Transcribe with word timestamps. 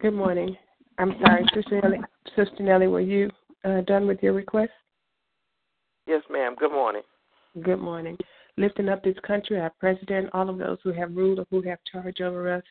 Good 0.00 0.14
morning. 0.14 0.56
I'm 0.98 1.14
sorry, 1.24 1.44
Sister 1.54 1.80
Nellie. 1.82 2.00
Sister 2.36 2.62
Nellie, 2.62 2.88
were 2.88 3.00
you 3.00 3.30
uh, 3.64 3.82
done 3.82 4.06
with 4.06 4.22
your 4.22 4.32
request? 4.32 4.72
Yes, 6.06 6.22
ma'am. 6.30 6.54
Good 6.58 6.72
morning. 6.72 7.02
Good 7.62 7.78
morning. 7.80 8.18
Lifting 8.56 8.88
up 8.88 9.02
this 9.02 9.16
country, 9.26 9.58
our 9.58 9.72
president, 9.80 10.30
all 10.32 10.50
of 10.50 10.58
those 10.58 10.78
who 10.82 10.92
have 10.92 11.16
ruled 11.16 11.38
or 11.38 11.46
who 11.50 11.62
have 11.62 11.78
charge 11.90 12.20
over 12.20 12.52
us, 12.52 12.62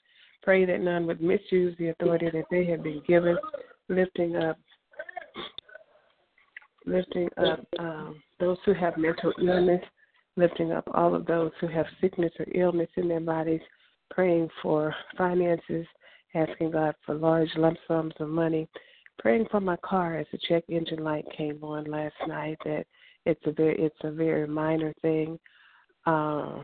pray 0.43 0.65
that 0.65 0.81
none 0.81 1.07
would 1.07 1.21
misuse 1.21 1.75
the 1.77 1.89
authority 1.89 2.29
that 2.31 2.45
they 2.51 2.65
have 2.65 2.83
been 2.83 3.01
given. 3.07 3.37
Lifting 3.89 4.35
up, 4.35 4.57
lifting 6.85 7.29
up 7.37 7.65
um, 7.79 8.21
those 8.39 8.57
who 8.65 8.73
have 8.73 8.97
mental 8.97 9.33
illness, 9.39 9.81
lifting 10.35 10.71
up 10.71 10.87
all 10.93 11.15
of 11.15 11.25
those 11.25 11.51
who 11.59 11.67
have 11.67 11.85
sickness 12.01 12.31
or 12.39 12.45
illness 12.53 12.89
in 12.97 13.07
their 13.07 13.19
bodies, 13.19 13.61
praying 14.09 14.49
for 14.61 14.93
finances, 15.17 15.85
asking 16.35 16.71
God 16.71 16.95
for 17.05 17.15
large 17.15 17.49
lump 17.55 17.77
sums 17.87 18.13
of 18.19 18.29
money, 18.29 18.67
praying 19.19 19.45
for 19.51 19.59
my 19.59 19.77
car 19.77 20.17
as 20.17 20.27
the 20.31 20.39
check 20.47 20.63
engine 20.69 21.03
light 21.03 21.25
came 21.37 21.63
on 21.63 21.85
last 21.85 22.15
night 22.27 22.57
that 22.65 22.85
it's 23.25 23.41
a 23.45 23.51
very 23.51 23.79
it's 23.79 23.95
a 24.03 24.11
very 24.11 24.47
minor 24.47 24.93
thing. 25.01 25.39
Uh, 26.05 26.63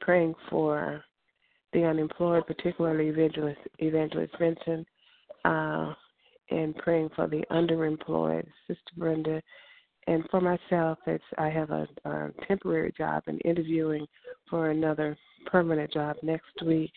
praying 0.00 0.34
for 0.48 1.02
the 1.72 1.84
unemployed, 1.84 2.46
particularly 2.46 3.08
Evangelist 3.08 3.60
Evangelist 3.78 4.32
Vincent, 4.38 4.86
uh, 5.44 5.92
and 6.50 6.76
praying 6.76 7.10
for 7.14 7.26
the 7.26 7.44
underemployed, 7.50 8.46
Sister 8.66 8.92
Brenda, 8.96 9.42
and 10.06 10.24
for 10.30 10.40
myself, 10.40 10.98
it's 11.06 11.24
I 11.36 11.48
have 11.48 11.70
a, 11.70 11.88
a 12.04 12.30
temporary 12.46 12.92
job 12.96 13.24
and 13.26 13.40
interviewing 13.44 14.06
for 14.48 14.70
another 14.70 15.16
permanent 15.46 15.92
job 15.92 16.16
next 16.22 16.62
week, 16.64 16.92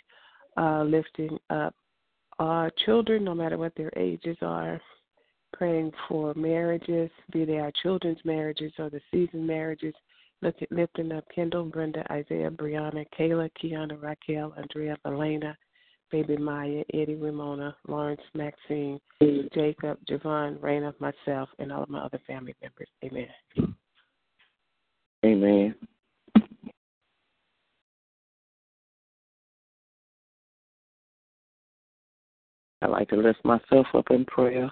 uh, 0.58 0.84
lifting 0.84 1.38
up 1.50 1.74
our 2.38 2.72
children, 2.86 3.24
no 3.24 3.34
matter 3.34 3.58
what 3.58 3.74
their 3.76 3.92
ages 3.98 4.38
are, 4.42 4.80
praying 5.54 5.92
for 6.08 6.34
marriages, 6.36 7.10
be 7.32 7.46
they 7.46 7.58
our 7.58 7.72
children's 7.82 8.24
marriages 8.24 8.72
or 8.78 8.90
the 8.90 9.02
seasoned 9.12 9.46
marriages, 9.46 9.94
lifting 10.72 11.12
up 11.12 11.26
Kendall, 11.34 11.66
Brenda, 11.66 12.06
Isaiah, 12.12 12.50
Brianna, 12.52 13.06
Kayla, 13.18 13.50
Kiana, 13.62 14.02
Raquel, 14.02 14.54
Andrea, 14.58 14.98
Elena, 15.06 15.58
Baby 16.12 16.38
Maya, 16.38 16.84
Eddie, 16.94 17.16
Ramona, 17.16 17.76
Lawrence, 17.88 18.22
Maxine, 18.34 19.00
Jacob, 19.54 19.98
Javon, 20.10 20.58
Raina, 20.58 20.94
myself, 21.00 21.50
and 21.60 21.72
all 21.72 21.84
of 21.84 21.90
my 21.90 22.00
other 22.00 22.20
family 22.26 22.56
members. 22.62 22.88
Amen. 23.04 23.76
Amen. 25.26 25.76
I 32.82 32.88
like 32.88 33.10
to 33.10 33.18
lift 33.18 33.44
myself 33.44 33.88
up 33.94 34.10
in 34.10 34.26
prayer. 34.26 34.72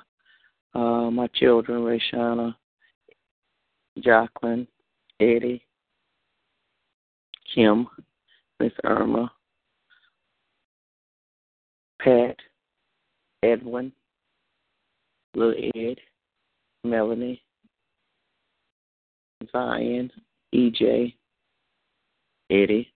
Uh, 0.74 1.12
my 1.12 1.28
children, 1.36 1.82
Rayshana, 1.82 2.56
Jacqueline, 4.00 4.68
Eddie, 5.20 5.64
Kim, 7.54 7.88
Miss 8.60 8.72
Irma, 8.84 9.32
Pat, 12.00 12.36
Edwin, 13.44 13.92
Little 15.36 15.72
Ed, 15.76 15.98
Melanie, 16.84 17.42
Zion, 19.52 20.12
EJ, 20.54 21.14
Eddie. 22.50 22.92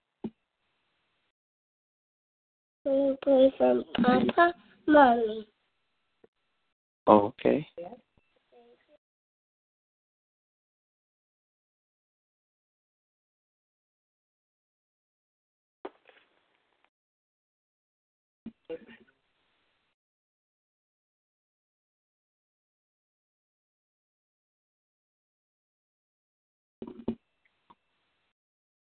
We 2.84 3.16
pray 3.22 3.52
from 3.58 3.84
Papa, 4.02 4.54
Mommy. 4.86 5.46
okay. 7.08 7.66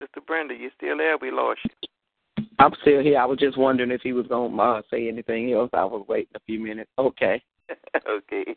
Sister 0.01 0.21
Brenda, 0.25 0.53
you 0.53 0.69
still 0.77 0.97
there? 0.97 1.17
We 1.17 1.31
lost 1.31 1.59
you. 1.63 2.45
I'm 2.59 2.73
still 2.81 3.01
here. 3.01 3.19
I 3.19 3.25
was 3.25 3.39
just 3.39 3.57
wondering 3.57 3.91
if 3.91 4.01
he 4.01 4.13
was 4.13 4.27
going 4.27 4.55
to 4.55 4.61
uh, 4.61 4.81
say 4.91 5.07
anything 5.07 5.53
else. 5.53 5.69
I 5.73 5.85
was 5.85 6.05
waiting 6.07 6.33
a 6.35 6.39
few 6.41 6.59
minutes. 6.59 6.89
Okay. 6.97 7.41
okay. 8.09 8.55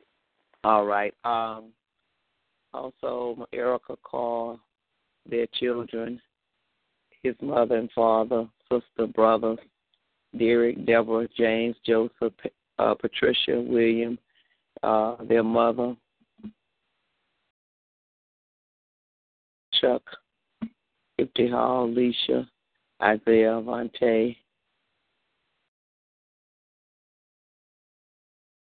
All 0.65 0.85
right. 0.85 1.15
Um. 1.25 1.73
Also, 2.73 3.49
Erica 3.53 3.97
called 4.03 4.61
their 5.29 5.47
children, 5.59 6.21
his 7.23 7.35
mother 7.43 7.77
and 7.77 7.91
father, 7.93 8.47
sister, 8.71 9.07
brother, 9.09 9.57
Derek, 10.39 10.87
Deborah, 10.87 11.29
James, 11.37 11.75
Joseph, 11.85 12.33
uh, 12.79 12.95
Patricia, 12.95 13.61
William, 13.61 14.19
uh, 14.83 15.17
their 15.25 15.43
mother, 15.43 15.97
Chuck, 19.81 20.03
Fifty 21.21 21.51
Hall, 21.51 21.85
Alicia, 21.85 22.49
Isaiah, 23.03 23.61
Vontae, 23.63 24.35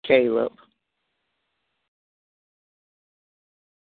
Caleb, 0.07 0.53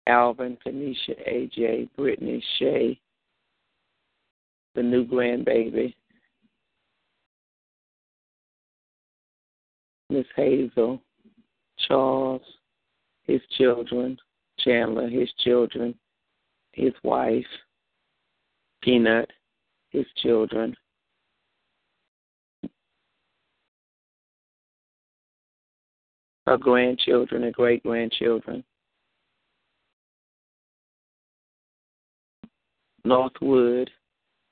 Alvin, 0.07 0.57
Tanisha, 0.57 1.15
AJ, 1.25 1.87
Brittany, 1.95 2.43
Shay, 2.57 2.99
the 4.75 4.83
new 4.83 5.05
grandbaby, 5.05 5.93
Miss 10.09 10.25
Hazel, 10.35 11.01
Charles, 11.87 12.41
his 13.23 13.39
children, 13.57 14.17
Chandler, 14.59 15.07
his 15.07 15.29
children, 15.45 15.95
his 16.73 16.91
wife, 17.03 17.45
Peanut, 18.81 19.29
his 19.89 20.05
children. 20.17 20.75
Her 26.45 26.57
grandchildren 26.57 27.43
and 27.43 27.53
great 27.53 27.83
grandchildren. 27.83 28.63
Northwood, 33.05 33.89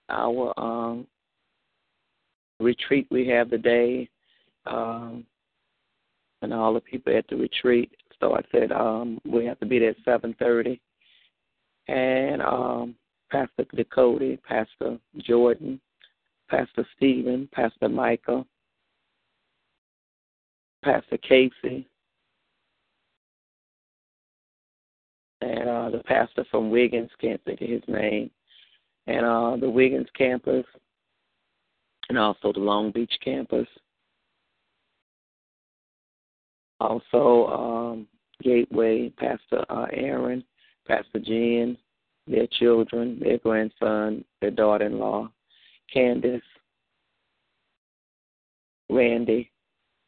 our 0.09 0.53
um, 0.57 1.07
retreat 2.59 3.07
we 3.11 3.27
have 3.27 3.49
today, 3.49 4.09
um, 4.65 5.25
and 6.41 6.53
all 6.53 6.73
the 6.73 6.81
people 6.81 7.15
at 7.15 7.27
the 7.29 7.35
retreat. 7.35 7.91
So 8.19 8.35
I 8.35 8.41
said 8.51 8.71
um, 8.71 9.19
we 9.25 9.45
have 9.45 9.59
to 9.59 9.65
be 9.65 9.79
there 9.79 9.91
at 9.91 9.97
seven 10.05 10.35
thirty, 10.39 10.79
and 11.87 12.41
um, 12.41 12.95
Pastor 13.31 13.65
Dakota, 13.75 14.37
Pastor 14.47 14.97
Jordan, 15.17 15.79
Pastor 16.49 16.85
Stephen, 16.95 17.49
Pastor 17.51 17.89
Michael, 17.89 18.45
Pastor 20.83 21.17
Casey, 21.17 21.87
and 25.41 25.69
uh, 25.69 25.89
the 25.89 26.01
pastor 26.05 26.45
from 26.49 26.69
Wiggins, 26.69 27.09
can't 27.19 27.43
think 27.43 27.61
of 27.61 27.67
his 27.67 27.81
name, 27.87 28.31
and 29.07 29.25
uh, 29.25 29.57
the 29.57 29.69
Wiggins 29.69 30.07
campus, 30.17 30.65
and 32.09 32.17
also 32.17 32.53
the 32.53 32.59
Long 32.59 32.91
Beach 32.91 33.13
campus. 33.23 33.67
Also, 36.79 37.47
um, 37.47 38.07
Gateway, 38.43 39.09
Pastor 39.17 39.65
uh, 39.69 39.87
Aaron, 39.91 40.43
Pastor 40.87 41.19
Jen, 41.19 41.77
their 42.27 42.47
children, 42.47 43.19
their 43.19 43.37
grandson, 43.37 44.23
their 44.41 44.51
daughter 44.51 44.85
in 44.85 44.99
law, 44.99 45.29
Candace, 45.91 46.41
Randy, 48.89 49.51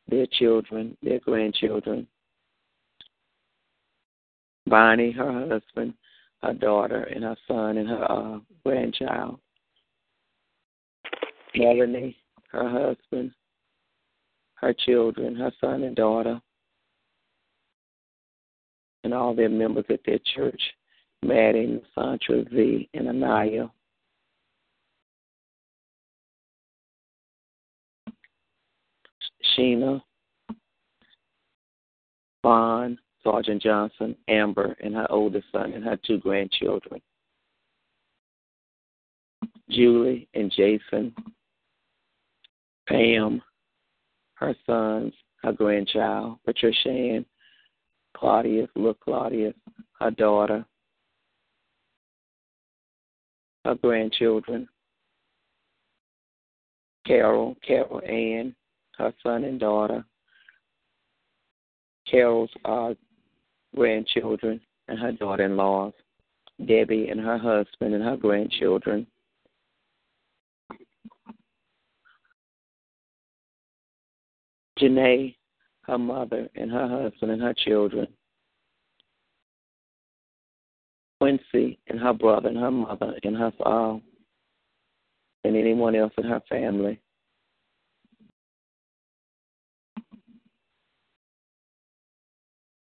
their 0.08 0.26
children, 0.28 0.98
their 1.02 1.20
grandchildren, 1.20 2.08
Bonnie, 4.66 5.12
her 5.12 5.48
husband, 5.48 5.94
her 6.44 6.54
daughter, 6.54 7.04
and 7.04 7.24
her 7.24 7.38
son, 7.48 7.78
and 7.78 7.90
her 7.90 8.12
uh, 8.12 8.40
grandchild. 8.66 9.40
Melanie, 11.56 12.16
her 12.52 12.70
husband, 12.70 13.32
her 14.56 14.74
children, 14.74 15.36
her 15.36 15.52
son 15.60 15.84
and 15.84 15.96
daughter, 15.96 16.40
and 19.04 19.14
all 19.14 19.34
their 19.34 19.50
members 19.50 19.86
at 19.90 20.02
their 20.06 20.20
church, 20.36 20.62
Maddie, 21.24 21.82
Sandra 21.96 22.44
V, 22.52 22.90
and 22.94 23.10
Anaya. 23.10 23.70
Sheena, 29.58 30.02
Vaughn, 32.44 32.98
Sergeant 33.24 33.62
Johnson, 33.62 34.16
Amber, 34.28 34.76
and 34.82 34.96
her 34.96 35.12
oldest 35.12 35.48
son 35.52 35.74
and 35.74 35.84
her 35.84 35.98
two 36.06 36.20
grandchildren. 36.20 37.02
Julie 39.70 40.28
and 40.34 40.52
Jason, 40.52 41.14
Pam, 42.88 43.42
her 44.36 44.56
sons, 44.66 45.14
her 45.44 45.52
grandchild, 45.52 46.40
Patricia 46.46 46.90
Ann, 46.90 47.26
Claudius, 48.16 48.70
little 48.76 48.96
Claudius, 48.96 49.54
her 50.00 50.12
daughter, 50.12 50.66
her 53.70 53.76
grandchildren, 53.76 54.68
Carol, 57.06 57.56
Carol 57.66 58.02
Ann, 58.02 58.56
her 58.98 59.14
son 59.22 59.44
and 59.44 59.60
daughter, 59.60 60.04
Carol's 62.10 62.50
uh, 62.66 62.96
grandchildren 63.76 64.60
and 64.88 64.98
her 64.98 65.12
daughter 65.12 65.46
in 65.46 65.56
laws, 65.56 65.94
Debbie 66.66 67.10
and 67.10 67.20
her 67.20 67.38
husband 67.38 67.94
and 67.94 68.04
her 68.04 68.18
grandchildren. 68.18 69.06
Janae, 74.80 75.36
her 75.82 75.98
mother 76.00 76.50
and 76.56 76.72
her 76.72 76.88
husband 76.88 77.34
and 77.34 77.42
her 77.42 77.54
children. 77.54 78.08
Quincy 81.20 81.80
and 81.88 82.00
her 82.00 82.14
brother 82.14 82.50
and 82.50 82.58
her 82.58 82.72
mother 82.72 83.14
and 83.24 83.36
her 83.36 83.52
uh, 83.66 83.98
and 85.44 85.56
anyone 85.56 85.96
else 85.96 86.14
in 86.18 86.26
her 86.26 86.42
family. 86.50 87.02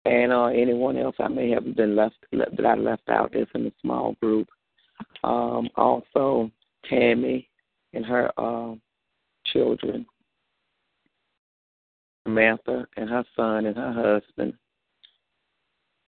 and 0.06 0.32
uh, 0.32 0.46
anyone 0.46 0.96
else 0.96 1.16
I 1.18 1.28
may 1.28 1.50
have 1.50 1.74
been 1.74 1.96
left 1.96 2.14
that 2.32 2.64
I 2.64 2.74
left 2.74 3.08
out 3.08 3.34
is 3.34 3.48
in 3.54 3.64
the 3.64 3.72
small 3.82 4.14
group. 4.22 4.48
Um, 5.24 5.68
also, 5.76 6.50
Tammy 6.88 7.48
and 7.92 8.06
her 8.06 8.30
uh, 8.38 8.74
children, 9.46 10.06
Samantha 12.24 12.86
and 12.96 13.10
her 13.10 13.24
son 13.34 13.66
and 13.66 13.76
her 13.76 13.92
husband, 13.92 14.54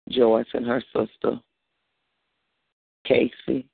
Joyce 0.09 0.45
and 0.53 0.65
her 0.67 0.83
sister, 0.93 1.39
Casey 3.05 3.67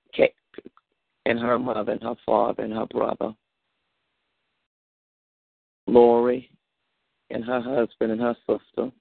and 1.26 1.40
her 1.40 1.60
mother 1.60 1.92
and 1.92 2.04
her 2.04 2.16
father 2.26 2.64
and 2.64 2.74
her 2.74 2.86
brother, 2.88 3.34
Lori 5.88 6.50
and 7.30 7.44
her 7.46 7.62
husband 7.62 8.12
and 8.12 8.22
her 8.22 8.36
sister. 8.48 8.92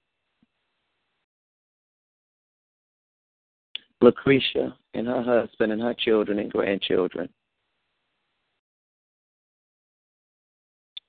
Lucretia 4.01 4.75
and 4.95 5.05
her 5.05 5.21
husband 5.21 5.71
and 5.71 5.81
her 5.81 5.93
children 5.93 6.39
and 6.39 6.51
grandchildren. 6.51 7.29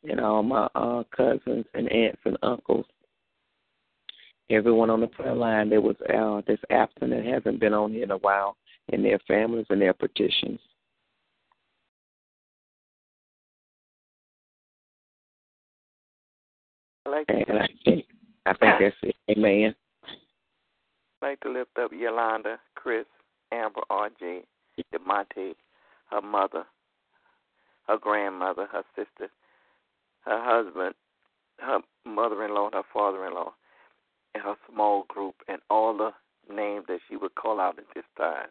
And 0.04 0.20
all 0.20 0.42
my 0.42 0.68
uh, 0.75 1.04
cousins 1.16 1.64
and 1.75 1.90
aunts 1.90 2.20
and 2.25 2.36
uncles. 2.42 2.84
Everyone 4.50 4.90
on 4.90 5.00
the 5.00 5.06
prayer 5.06 5.34
line 5.34 5.70
that 5.70 5.80
was 5.80 5.96
uh, 6.12 6.42
that's 6.46 6.60
absent 6.68 7.12
hasn't 7.25 7.60
been 7.60 7.72
on 7.72 7.92
here 7.92 8.02
in 8.02 8.10
a 8.10 8.18
while, 8.18 8.56
and 8.90 9.05
their 9.05 9.19
families 9.26 9.67
and 9.70 9.81
their 9.81 9.94
petitions. 9.94 10.61
I 17.06 17.11
like 17.11 17.26
and 17.29 17.58
I 17.58 17.69
think 17.84 18.06
I 18.46 18.55
think 18.55 18.75
that's 18.81 18.96
it. 19.02 19.17
Amen 19.31 19.75
I'd 21.23 21.29
like 21.29 21.40
to 21.40 21.50
lift 21.50 21.79
up 21.81 21.93
Yolanda, 21.93 22.58
Chris, 22.75 23.05
Amber, 23.52 23.82
RJ, 23.90 24.43
DeMonte, 24.93 25.55
her 26.11 26.20
mother, 26.20 26.64
her 27.87 27.99
grandmother, 27.99 28.67
her 28.73 28.82
sister, 28.96 29.31
her 30.25 30.43
husband, 30.43 30.94
her 31.58 31.78
mother 32.05 32.44
in 32.44 32.55
law, 32.55 32.70
her 32.73 32.82
father 32.93 33.25
in 33.26 33.35
law, 33.35 33.52
and 34.35 34.43
her 34.43 34.56
small 34.69 35.05
group, 35.08 35.37
and 35.46 35.58
all 35.70 35.96
the 35.96 36.11
names 36.52 36.87
that 36.88 36.99
she 37.08 37.17
would 37.17 37.35
call 37.37 37.61
out 37.61 37.78
at 37.78 37.85
this 37.94 38.05
time. 38.17 38.49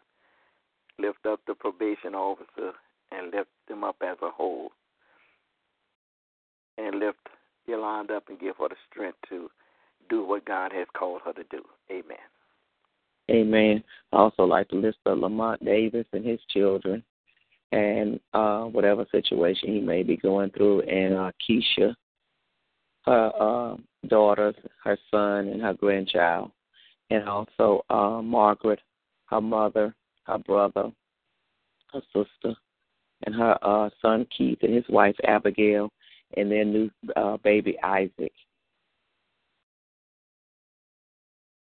Lift 1.02 1.26
up 1.26 1.40
the 1.48 1.54
probation 1.54 2.14
officer 2.14 2.72
and 3.10 3.32
lift 3.32 3.50
them 3.68 3.82
up 3.82 3.96
as 4.02 4.16
a 4.22 4.30
whole. 4.30 4.70
And 6.78 7.00
lift 7.00 7.28
Yolanda 7.66 8.14
up 8.14 8.28
and 8.28 8.38
give 8.38 8.56
her 8.58 8.68
the 8.68 8.76
strength 8.90 9.18
to 9.28 9.50
do 10.08 10.24
what 10.24 10.44
God 10.44 10.72
has 10.72 10.86
called 10.96 11.22
her 11.24 11.32
to 11.32 11.44
do. 11.50 11.62
Amen. 11.90 12.16
Amen. 13.30 13.82
I 14.12 14.16
also 14.16 14.44
like 14.44 14.68
to 14.68 14.76
list 14.76 14.98
up 15.06 15.18
Lamont 15.18 15.64
Davis 15.64 16.06
and 16.12 16.24
his 16.24 16.40
children 16.50 17.02
and 17.72 18.20
uh 18.34 18.64
whatever 18.64 19.06
situation 19.10 19.72
he 19.72 19.80
may 19.80 20.02
be 20.02 20.16
going 20.16 20.50
through 20.50 20.82
and 20.82 21.14
uh 21.14 21.30
Keisha, 21.40 21.94
her 23.06 23.32
uh 23.40 23.76
daughters, 24.08 24.54
her 24.84 24.98
son 25.10 25.48
and 25.48 25.62
her 25.62 25.74
grandchild. 25.74 26.50
And 27.10 27.28
also 27.28 27.84
uh 27.90 28.20
Margaret, 28.22 28.80
her 29.26 29.40
mother, 29.40 29.94
her 30.24 30.38
brother, 30.38 30.90
her 31.92 32.02
sister, 32.12 32.56
and 33.24 33.34
her 33.34 33.58
uh 33.62 33.90
son 34.00 34.26
Keith 34.36 34.58
and 34.62 34.74
his 34.74 34.88
wife 34.88 35.16
Abigail 35.24 35.90
and 36.36 36.50
their 36.50 36.64
new 36.64 36.90
uh 37.16 37.36
baby 37.38 37.78
Isaac. 37.82 38.32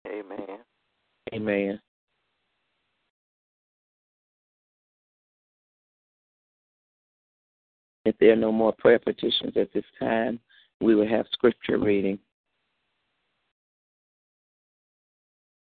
Amen. 0.06 0.58
Amen. 1.32 1.80
If 8.04 8.16
there 8.18 8.32
are 8.32 8.36
no 8.36 8.50
more 8.52 8.72
prayer 8.72 8.98
petitions 8.98 9.54
at 9.56 9.72
this 9.74 9.84
time, 9.98 10.40
we 10.80 10.94
will 10.94 11.06
have 11.06 11.26
scripture 11.32 11.78
reading. 11.78 12.18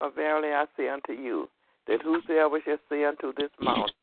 For 0.01 0.11
verily 0.11 0.49
I 0.49 0.65
say 0.77 0.89
unto 0.89 1.13
you, 1.13 1.49
that 1.87 2.03
whosoever 2.03 2.61
shall 2.65 2.79
say 2.89 3.05
unto 3.05 3.33
this 3.37 3.51
mountain, 3.61 3.95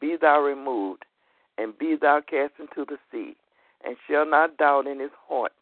Be 0.00 0.16
thou 0.20 0.40
removed, 0.40 1.04
and 1.58 1.76
be 1.78 1.96
thou 2.00 2.20
cast 2.20 2.54
into 2.58 2.84
the 2.84 2.98
sea, 3.10 3.36
and 3.84 3.96
shall 4.08 4.26
not 4.26 4.56
doubt 4.56 4.86
in 4.86 5.00
his 5.00 5.10
heart, 5.28 5.52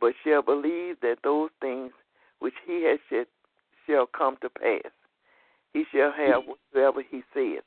but 0.00 0.14
shall 0.24 0.42
believe 0.42 0.96
that 1.02 1.18
those 1.22 1.50
things 1.60 1.92
which 2.40 2.54
he 2.66 2.84
has 2.84 2.98
said 3.08 3.26
shall 3.86 4.06
come 4.06 4.36
to 4.40 4.48
pass. 4.48 4.92
He 5.72 5.84
shall 5.92 6.12
have 6.12 6.42
whatsoever 6.46 7.02
he 7.08 7.22
saith. 7.32 7.64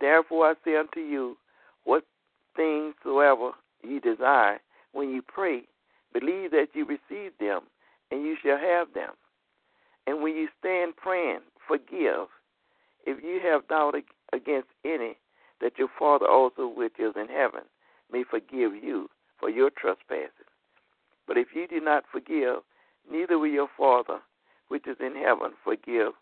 Therefore 0.00 0.50
I 0.50 0.54
say 0.64 0.76
unto 0.76 1.00
you, 1.00 1.36
what 1.84 2.04
things 2.56 2.94
soever 3.02 3.52
ye 3.82 4.00
desire, 4.00 4.60
when 4.92 5.10
ye 5.10 5.20
pray, 5.26 5.62
believe 6.12 6.50
that 6.50 6.68
you 6.74 6.84
receive 6.84 7.32
them, 7.38 7.62
and 8.10 8.22
you 8.22 8.36
shall 8.42 8.58
have 8.58 8.92
them. 8.94 9.12
And 10.06 10.22
when 10.22 10.36
you 10.36 10.48
stand 10.58 10.96
praying, 10.96 11.40
forgive, 11.66 12.28
if 13.04 13.22
you 13.22 13.40
have 13.42 13.68
doubt 13.68 13.94
against 14.32 14.68
any, 14.84 15.16
that 15.60 15.78
your 15.78 15.88
Father 15.98 16.26
also 16.28 16.66
which 16.68 16.98
is 16.98 17.14
in 17.16 17.28
heaven 17.28 17.62
may 18.12 18.24
forgive 18.28 18.74
you 18.74 19.08
for 19.38 19.50
your 19.50 19.70
trespasses. 19.70 20.30
But 21.26 21.38
if 21.38 21.48
you 21.54 21.66
do 21.66 21.80
not 21.80 22.04
forgive, 22.10 22.56
neither 23.10 23.38
will 23.38 23.48
your 23.48 23.68
Father 23.76 24.20
which 24.68 24.86
is 24.86 24.96
in 25.00 25.14
heaven 25.14 25.52
forgive 25.64 26.12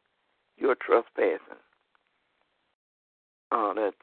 your 0.56 0.74
trespassing. 0.74 1.60
Oh, 3.52 3.70
uh, 3.70 3.74
that's 3.74 3.96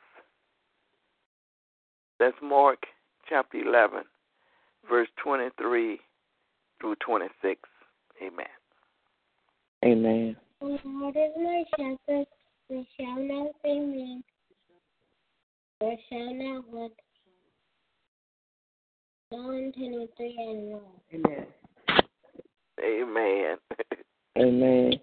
that's 2.20 2.38
Mark 2.42 2.84
chapter 3.28 3.58
eleven, 3.58 4.04
verse 4.90 5.10
twenty 5.22 5.50
three 5.58 6.00
through 6.80 6.96
twenty 7.06 7.28
six. 7.42 7.62
Amen. 8.22 8.46
Amen. 9.84 10.36
Lord 10.62 11.16
is 11.16 11.32
my 11.38 11.64
shepherd, 11.76 12.28
I 12.70 12.88
shall 12.96 13.16
not 13.18 13.52
be 13.64 13.80
moved. 13.80 14.24
I 15.82 15.98
shall 16.08 16.34
not 16.36 16.70
want. 16.70 16.94
Psalm 19.32 19.72
23 19.76 20.36
and 20.38 20.72
1. 20.72 20.82
Amen. 21.16 21.48
Amen. 22.84 23.58
Amen. 24.38 24.94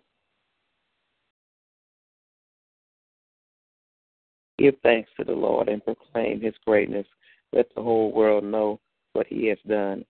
Give 4.58 4.74
thanks 4.84 5.10
to 5.16 5.24
the 5.24 5.32
Lord 5.32 5.68
and 5.68 5.84
proclaim 5.84 6.40
his 6.40 6.54
greatness. 6.64 7.06
Let 7.52 7.66
the 7.74 7.82
whole 7.82 8.12
world 8.12 8.44
know 8.44 8.78
what 9.12 9.26
he 9.26 9.46
has 9.48 9.58
done. 9.66 10.04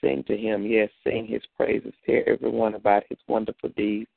Sing 0.00 0.24
to 0.28 0.36
him, 0.36 0.66
yes, 0.66 0.88
sing 1.02 1.26
his 1.26 1.42
praises. 1.56 1.92
Tell 2.06 2.22
everyone 2.26 2.74
about 2.74 3.04
his 3.10 3.18
wonderful 3.28 3.70
deeds. 3.76 4.08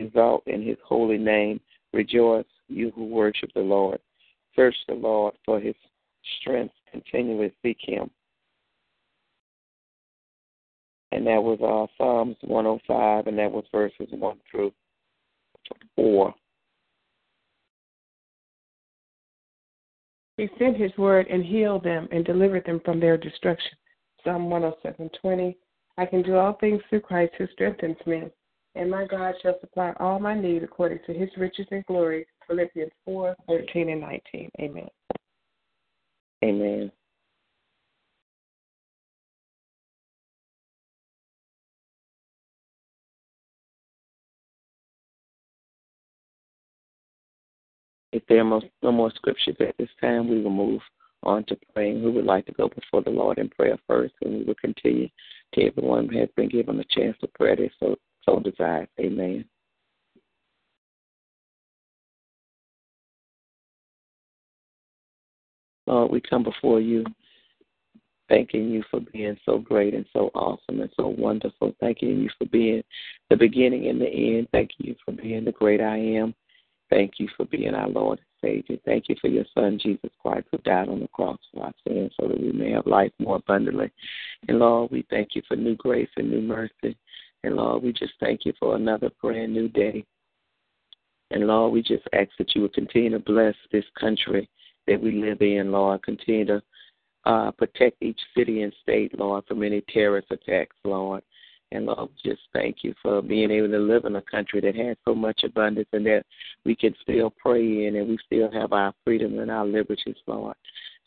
Exalt 0.00 0.42
in 0.46 0.62
his 0.62 0.76
holy 0.84 1.18
name. 1.18 1.60
Rejoice, 1.92 2.44
you 2.68 2.92
who 2.94 3.06
worship 3.06 3.50
the 3.54 3.60
Lord. 3.60 3.98
Search 4.54 4.74
the 4.88 4.94
Lord 4.94 5.34
for 5.44 5.60
his 5.60 5.74
strength. 6.40 6.74
Continually 6.90 7.52
seek 7.62 7.78
him. 7.80 8.10
And 11.12 11.26
that 11.26 11.42
was 11.42 11.58
uh, 11.62 11.86
Psalms 11.96 12.36
105, 12.42 13.26
and 13.26 13.38
that 13.38 13.50
was 13.50 13.64
verses 13.72 14.08
1 14.10 14.36
through 14.50 14.72
4. 15.94 16.34
He 20.36 20.48
sent 20.58 20.76
his 20.76 20.96
word 20.98 21.26
and 21.28 21.44
healed 21.44 21.84
them 21.84 22.08
and 22.12 22.24
delivered 22.24 22.66
them 22.66 22.80
from 22.84 23.00
their 23.00 23.16
destruction. 23.16 23.72
Psalm 24.22 24.50
107:20. 24.50 25.56
I 25.96 26.04
can 26.04 26.22
do 26.22 26.36
all 26.36 26.52
things 26.54 26.82
through 26.90 27.00
Christ 27.00 27.32
who 27.38 27.46
strengthens 27.52 27.96
me, 28.06 28.24
and 28.76 28.90
my 28.90 29.06
God 29.06 29.34
shall 29.42 29.58
supply 29.60 29.92
all 29.98 30.18
my 30.18 30.38
need 30.38 30.62
according 30.62 31.00
to 31.06 31.12
his 31.12 31.30
riches 31.36 31.66
and 31.70 31.84
glory. 31.86 32.26
Philippians 32.46 32.92
4:13 33.06 33.90
and 33.90 34.00
19. 34.00 34.50
Amen. 34.60 34.88
Amen. 36.44 36.92
If 48.12 48.22
there 48.28 48.40
are 48.46 48.60
no 48.82 48.92
more 48.92 49.10
scriptures 49.10 49.56
at 49.60 49.76
this 49.78 49.88
time, 50.00 50.28
we 50.28 50.40
will 50.40 50.50
move 50.50 50.80
on 51.22 51.44
to 51.44 51.58
praying. 51.74 52.02
Who 52.02 52.12
would 52.12 52.24
like 52.24 52.46
to 52.46 52.52
go 52.52 52.68
before 52.68 53.02
the 53.02 53.10
Lord 53.10 53.38
in 53.38 53.48
prayer 53.48 53.78
first, 53.86 54.14
and 54.22 54.38
we 54.38 54.44
will 54.44 54.54
continue 54.54 55.08
to 55.54 55.64
everyone 55.64 56.08
who 56.08 56.18
has 56.18 56.28
been 56.36 56.48
given 56.48 56.78
a 56.80 56.84
chance 56.84 57.16
to 57.20 57.28
pray 57.34 57.70
so, 57.80 57.96
so 58.28 58.40
desires. 58.40 58.88
Amen. 59.00 59.44
Lord, 65.86 66.10
we 66.10 66.20
come 66.20 66.42
before 66.42 66.80
you 66.80 67.04
thanking 68.28 68.70
you 68.70 68.82
for 68.90 69.00
being 69.12 69.36
so 69.44 69.58
great 69.58 69.94
and 69.94 70.06
so 70.12 70.30
awesome 70.34 70.80
and 70.80 70.90
so 70.96 71.08
wonderful. 71.08 71.74
Thanking 71.80 72.20
you 72.20 72.28
for 72.38 72.46
being 72.46 72.82
the 73.30 73.36
beginning 73.36 73.88
and 73.88 74.00
the 74.00 74.08
end. 74.08 74.48
Thank 74.52 74.70
you 74.78 74.96
for 75.04 75.12
being 75.12 75.44
the 75.44 75.52
great 75.52 75.80
I 75.80 75.96
am. 75.96 76.34
Thank 76.90 77.14
you 77.18 77.28
for 77.36 77.46
being 77.46 77.74
our 77.74 77.88
Lord 77.88 78.18
and 78.18 78.50
Savior. 78.50 78.78
Thank 78.84 79.08
you 79.08 79.16
for 79.20 79.28
your 79.28 79.44
Son, 79.54 79.78
Jesus 79.80 80.10
Christ, 80.20 80.46
who 80.50 80.58
died 80.58 80.88
on 80.88 81.00
the 81.00 81.08
cross 81.08 81.38
for 81.52 81.64
our 81.64 81.72
sins 81.86 82.12
so 82.18 82.28
that 82.28 82.40
we 82.40 82.52
may 82.52 82.72
have 82.72 82.86
life 82.86 83.12
more 83.18 83.36
abundantly. 83.36 83.90
And 84.48 84.58
Lord, 84.58 84.90
we 84.92 85.04
thank 85.10 85.30
you 85.34 85.42
for 85.48 85.56
new 85.56 85.74
grace 85.76 86.08
and 86.16 86.30
new 86.30 86.42
mercy. 86.42 86.96
And 87.44 87.56
Lord, 87.56 87.82
we 87.82 87.92
just 87.92 88.14
thank 88.20 88.44
you 88.44 88.52
for 88.58 88.76
another 88.76 89.10
brand 89.22 89.52
new 89.52 89.68
day. 89.68 90.04
And 91.30 91.46
Lord, 91.46 91.72
we 91.72 91.82
just 91.82 92.04
ask 92.12 92.30
that 92.38 92.54
you 92.54 92.62
would 92.62 92.74
continue 92.74 93.10
to 93.10 93.18
bless 93.18 93.54
this 93.72 93.84
country 93.98 94.48
that 94.86 95.00
we 95.00 95.12
live 95.12 95.42
in, 95.42 95.72
Lord. 95.72 96.02
Continue 96.02 96.46
to 96.46 96.62
uh, 97.24 97.50
protect 97.52 98.02
each 98.02 98.20
city 98.36 98.62
and 98.62 98.72
state, 98.82 99.18
Lord, 99.18 99.44
from 99.46 99.62
any 99.62 99.82
terrorist 99.92 100.28
attacks, 100.30 100.76
Lord. 100.84 101.22
And 101.72 101.86
Lord, 101.86 102.10
just 102.24 102.42
thank 102.52 102.78
you 102.82 102.94
for 103.02 103.20
being 103.20 103.50
able 103.50 103.68
to 103.68 103.78
live 103.78 104.04
in 104.04 104.14
a 104.14 104.22
country 104.22 104.60
that 104.60 104.76
has 104.76 104.96
so 105.04 105.14
much 105.14 105.42
abundance 105.42 105.88
and 105.92 106.06
that 106.06 106.24
we 106.64 106.76
can 106.76 106.94
still 107.02 107.32
pray 107.36 107.86
in 107.86 107.96
and 107.96 108.08
we 108.08 108.18
still 108.24 108.50
have 108.52 108.72
our 108.72 108.94
freedom 109.04 109.40
and 109.40 109.50
our 109.50 109.66
liberties, 109.66 110.14
Lord. 110.28 110.54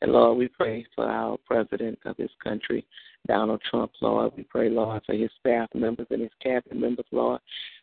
And 0.01 0.13
Lord, 0.13 0.37
we 0.37 0.47
pray 0.47 0.85
for 0.95 1.05
our 1.05 1.37
president 1.45 1.99
of 2.05 2.15
this 2.17 2.31
country, 2.41 2.85
Donald 3.27 3.61
Trump, 3.69 3.91
Lord. 4.01 4.31
We 4.37 4.43
pray, 4.43 4.69
Lord, 4.69 5.01
for 5.05 5.13
his 5.13 5.29
staff 5.39 5.69
members 5.73 6.07
and 6.09 6.21
his 6.21 6.31
cabinet 6.41 6.79
members, 6.79 7.05
Lord. 7.11 7.41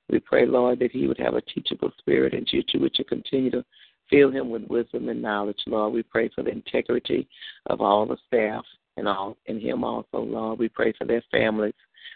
We 0.09 0.21
pray, 0.21 0.47
Lord, 0.47 0.79
that 0.79 0.93
he 0.93 1.07
would 1.07 1.19
have 1.19 1.35
a 1.35 1.43
teachable 1.43 1.93
spirit 1.99 2.33
and 2.33 2.49
you 2.51 2.63
would 2.81 3.09
continue 3.09 3.51
to 3.51 3.65
fill 4.09 4.31
him 4.31 4.51
with 4.51 4.63
wisdom 4.69 5.09
and 5.09 5.21
knowledge, 5.21 5.61
Lord. 5.67 5.93
We 5.93 6.03
pray 6.03 6.31
for 6.35 6.43
the 6.43 6.51
integrity 6.51 7.29
of 7.67 7.81
all 7.81 8.07
the 8.07 8.17
staff 8.27 8.65
and 8.97 9.07
all 9.07 9.37
and 9.47 9.61
him 9.61 9.85
also, 9.85 10.19
Lord. 10.19 10.59
We 10.59 10.69
pray 10.69 10.95
for 10.97 11.05
their 11.05 11.23
families. 11.31 11.75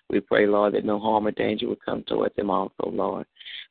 We 0.09 0.21
pray, 0.21 0.47
Lord, 0.47 0.75
that 0.75 0.85
no 0.85 0.99
harm 0.99 1.27
or 1.27 1.33
danger 1.33 1.69
would 1.69 1.85
come 1.85 2.05
towards 2.05 2.35
them 2.37 2.51
also, 2.51 2.91
Lord. 2.91 3.27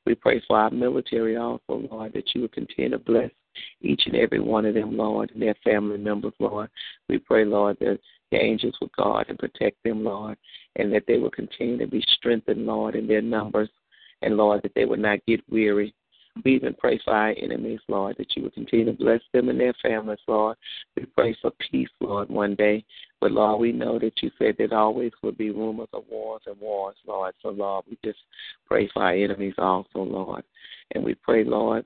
We 0.06 0.16
pray 0.16 0.42
for 0.48 0.58
our 0.58 0.70
military 0.70 1.38
also, 1.38 1.88
Lord, 1.90 2.14
that 2.14 2.34
you 2.34 2.42
would 2.42 2.54
continue 2.54 2.92
to 2.92 3.00
bless 3.00 3.32
each 3.82 4.04
and 4.06 4.16
every 4.16 4.40
one 4.40 4.66
of 4.66 4.74
them, 4.74 4.96
Lord, 4.98 5.32
and 5.32 5.42
their 5.42 5.56
family 5.64 5.98
members, 5.98 6.34
Lord. 6.40 6.70
We 7.08 7.20
pray, 7.20 7.46
Lord, 7.46 7.78
that 7.80 8.00
the 8.32 8.38
angels 8.38 8.76
would 8.82 8.92
guard 8.94 9.28
and 9.30 9.40
protect 9.40 9.78
them, 9.84 10.04
Lord, 10.04 10.38
and 10.76 10.94
that 10.94 11.04
they 11.08 11.18
will 11.18 11.32
continue 11.32 11.78
to 11.78 11.88
be 11.88 12.04
strengthened, 12.16 12.66
Lord, 12.66 12.96
in 12.96 13.08
their 13.08 13.22
numbers, 13.22 13.70
and 14.22 14.38
Lord, 14.38 14.62
that 14.64 14.74
they 14.76 14.86
would 14.86 15.00
not 15.00 15.26
get 15.26 15.42
weary 15.50 15.94
we 16.44 16.56
even 16.56 16.74
pray 16.76 17.00
for 17.04 17.14
our 17.14 17.34
enemies, 17.38 17.80
Lord, 17.88 18.16
that 18.18 18.36
you 18.36 18.44
would 18.44 18.54
continue 18.54 18.86
to 18.86 18.94
bless 18.94 19.22
them 19.34 19.50
and 19.50 19.60
their 19.60 19.74
families, 19.82 20.20
Lord. 20.28 20.58
We 20.96 21.06
pray 21.06 21.36
for 21.42 21.52
peace, 21.72 21.90
Lord, 22.00 22.30
one 22.30 22.56
day. 22.56 22.86
But, 23.20 23.32
Lord, 23.32 23.60
we 23.60 23.72
know 23.72 24.00
that 24.00 24.22
you 24.22 24.32
said 24.38 24.56
there 24.58 24.74
always 24.74 25.12
will 25.22 25.34
be 25.34 25.50
rumors 25.50 25.90
of 25.94 26.04
wars 26.10 26.44
and 26.46 26.60
wars, 26.60 26.96
Lord. 27.06 27.34
So, 27.42 27.50
Lord, 27.50 27.86
we 27.90 27.98
just 28.04 28.20
pray 28.68 28.90
for 28.94 29.04
our 29.04 29.14
enemies 29.14 29.56
also, 29.58 30.00
Lord. 30.00 30.44
And 30.96 31.04
we 31.04 31.16
pray, 31.16 31.44
Lord, 31.44 31.86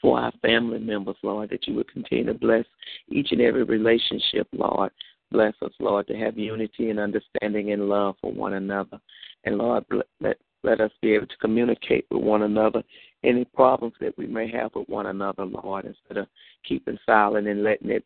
for 0.00 0.18
our 0.18 0.32
family 0.42 0.78
members, 0.78 1.16
Lord, 1.22 1.50
that 1.50 1.66
you 1.66 1.74
would 1.74 1.92
continue 1.92 2.24
to 2.26 2.34
bless 2.34 2.64
each 3.08 3.32
and 3.32 3.40
every 3.40 3.64
relationship, 3.64 4.48
Lord. 4.52 4.90
Bless 5.30 5.54
us, 5.62 5.72
Lord, 5.78 6.06
to 6.08 6.16
have 6.16 6.38
unity 6.38 6.90
and 6.90 6.98
understanding 6.98 7.72
and 7.72 7.88
love 7.88 8.16
for 8.20 8.32
one 8.32 8.54
another. 8.54 8.98
And 9.44 9.58
Lord, 9.58 9.84
let 10.20 10.38
let 10.64 10.80
us 10.80 10.90
be 11.00 11.12
able 11.14 11.26
to 11.26 11.36
communicate 11.36 12.06
with 12.10 12.22
one 12.22 12.42
another 12.42 12.82
any 13.22 13.44
problems 13.44 13.94
that 14.00 14.16
we 14.18 14.26
may 14.26 14.50
have 14.50 14.74
with 14.74 14.88
one 14.88 15.06
another, 15.06 15.44
Lord, 15.44 15.84
instead 15.84 16.16
of 16.16 16.26
keeping 16.66 16.98
silent 17.06 17.46
and 17.46 17.62
letting 17.62 17.90
it 17.90 18.04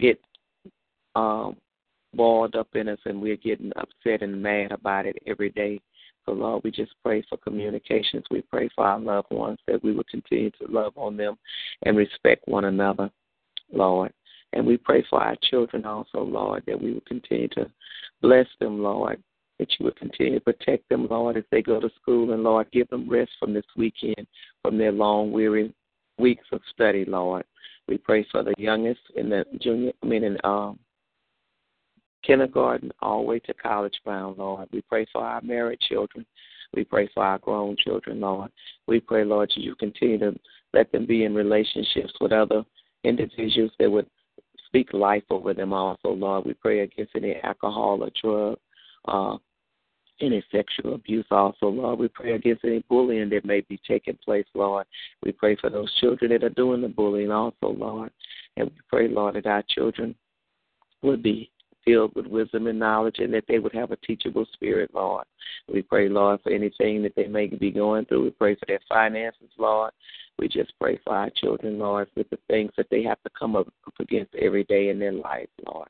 get 0.00 0.20
um, 1.14 1.56
boiled 2.14 2.56
up 2.56 2.68
in 2.74 2.88
us 2.88 2.98
and 3.04 3.20
we're 3.20 3.36
getting 3.36 3.72
upset 3.76 4.22
and 4.22 4.42
mad 4.42 4.72
about 4.72 5.06
it 5.06 5.16
every 5.26 5.50
day. 5.50 5.80
So, 6.26 6.32
Lord, 6.32 6.62
we 6.64 6.70
just 6.70 6.92
pray 7.04 7.24
for 7.28 7.36
communications. 7.36 8.24
We 8.30 8.42
pray 8.42 8.68
for 8.74 8.84
our 8.84 8.98
loved 8.98 9.30
ones 9.30 9.58
that 9.66 9.82
we 9.82 9.92
will 9.92 10.04
continue 10.10 10.50
to 10.52 10.66
love 10.68 10.92
on 10.96 11.16
them 11.16 11.36
and 11.82 11.96
respect 11.96 12.48
one 12.48 12.64
another, 12.64 13.10
Lord. 13.72 14.12
And 14.52 14.66
we 14.66 14.76
pray 14.76 15.04
for 15.10 15.20
our 15.20 15.36
children 15.50 15.84
also, 15.84 16.22
Lord, 16.22 16.62
that 16.66 16.80
we 16.80 16.92
will 16.92 17.02
continue 17.06 17.48
to 17.48 17.70
bless 18.22 18.46
them, 18.60 18.82
Lord, 18.82 19.22
that 19.58 19.68
you 19.78 19.84
would 19.84 19.96
continue 19.96 20.38
to 20.38 20.40
protect 20.40 20.88
them, 20.88 21.08
Lord, 21.10 21.36
as 21.36 21.44
they 21.50 21.60
go 21.60 21.80
to 21.80 21.90
school, 22.00 22.32
and 22.32 22.42
Lord, 22.42 22.70
give 22.72 22.88
them 22.88 23.08
rest 23.08 23.32
from 23.38 23.52
this 23.52 23.64
weekend, 23.76 24.26
from 24.62 24.78
their 24.78 24.92
long, 24.92 25.32
weary 25.32 25.74
weeks 26.18 26.46
of 26.52 26.60
study, 26.72 27.04
Lord. 27.04 27.44
We 27.88 27.98
pray 27.98 28.26
for 28.30 28.42
the 28.42 28.54
youngest 28.56 29.00
in 29.16 29.28
the 29.28 29.44
junior, 29.60 29.92
I 30.02 30.06
mean, 30.06 30.24
in 30.24 30.38
um, 30.44 30.78
kindergarten 32.26 32.90
all 33.00 33.22
the 33.22 33.28
way 33.28 33.38
to 33.40 33.54
college 33.54 33.98
bound, 34.04 34.38
Lord. 34.38 34.68
We 34.72 34.82
pray 34.82 35.06
for 35.12 35.22
our 35.22 35.40
married 35.42 35.80
children. 35.80 36.24
We 36.74 36.84
pray 36.84 37.08
for 37.14 37.24
our 37.24 37.38
grown 37.38 37.76
children, 37.76 38.20
Lord. 38.20 38.50
We 38.86 39.00
pray, 39.00 39.24
Lord, 39.24 39.50
that 39.54 39.60
you 39.60 39.74
continue 39.76 40.18
to 40.18 40.38
let 40.72 40.90
them 40.90 41.06
be 41.06 41.24
in 41.24 41.34
relationships 41.34 42.12
with 42.20 42.32
other 42.32 42.64
individuals 43.04 43.70
that 43.78 43.90
would 43.90 44.08
speak 44.66 44.92
life 44.92 45.22
over 45.30 45.54
them 45.54 45.72
also, 45.72 46.10
Lord. 46.10 46.46
We 46.46 46.54
pray 46.54 46.80
against 46.80 47.12
any 47.14 47.36
alcohol 47.42 48.02
or 48.02 48.10
drug 48.20 48.58
uh, 49.06 49.36
any 50.20 50.42
sexual 50.52 50.94
abuse 50.94 51.26
also, 51.30 51.66
Lord. 51.66 51.98
We 51.98 52.08
pray 52.08 52.32
against 52.32 52.64
any 52.64 52.84
bullying 52.88 53.28
that 53.30 53.44
may 53.44 53.62
be 53.62 53.80
taking 53.86 54.18
place, 54.24 54.46
Lord. 54.54 54.86
We 55.24 55.32
pray 55.32 55.56
for 55.56 55.70
those 55.70 55.92
children 56.00 56.30
that 56.30 56.44
are 56.44 56.50
doing 56.50 56.80
the 56.80 56.88
bullying 56.88 57.30
also, 57.30 57.68
Lord. 57.68 58.10
And 58.56 58.70
we 58.70 58.76
pray, 58.88 59.08
Lord, 59.08 59.34
that 59.34 59.46
our 59.46 59.64
children 59.68 60.14
would 61.02 61.22
be 61.22 61.50
filled 61.84 62.14
with 62.14 62.26
wisdom 62.26 62.66
and 62.66 62.78
knowledge, 62.78 63.18
and 63.18 63.32
that 63.34 63.44
they 63.48 63.58
would 63.58 63.74
have 63.74 63.90
a 63.90 63.96
teachable 63.96 64.46
spirit, 64.52 64.90
Lord. 64.94 65.24
We 65.72 65.82
pray, 65.82 66.08
Lord, 66.08 66.40
for 66.42 66.52
anything 66.52 67.02
that 67.02 67.14
they 67.16 67.26
may 67.26 67.46
be 67.46 67.70
going 67.70 68.06
through. 68.06 68.24
We 68.24 68.30
pray 68.30 68.54
for 68.54 68.66
their 68.66 68.80
finances, 68.88 69.50
Lord. 69.58 69.92
We 70.38 70.48
just 70.48 70.72
pray 70.80 70.98
for 71.04 71.14
our 71.14 71.30
children, 71.30 71.78
Lord, 71.78 72.08
with 72.16 72.28
the 72.30 72.38
things 72.48 72.72
that 72.76 72.86
they 72.90 73.02
have 73.04 73.22
to 73.22 73.30
come 73.38 73.54
up 73.56 73.68
against 74.00 74.34
every 74.34 74.64
day 74.64 74.88
in 74.88 74.98
their 74.98 75.12
life, 75.12 75.48
Lord. 75.66 75.88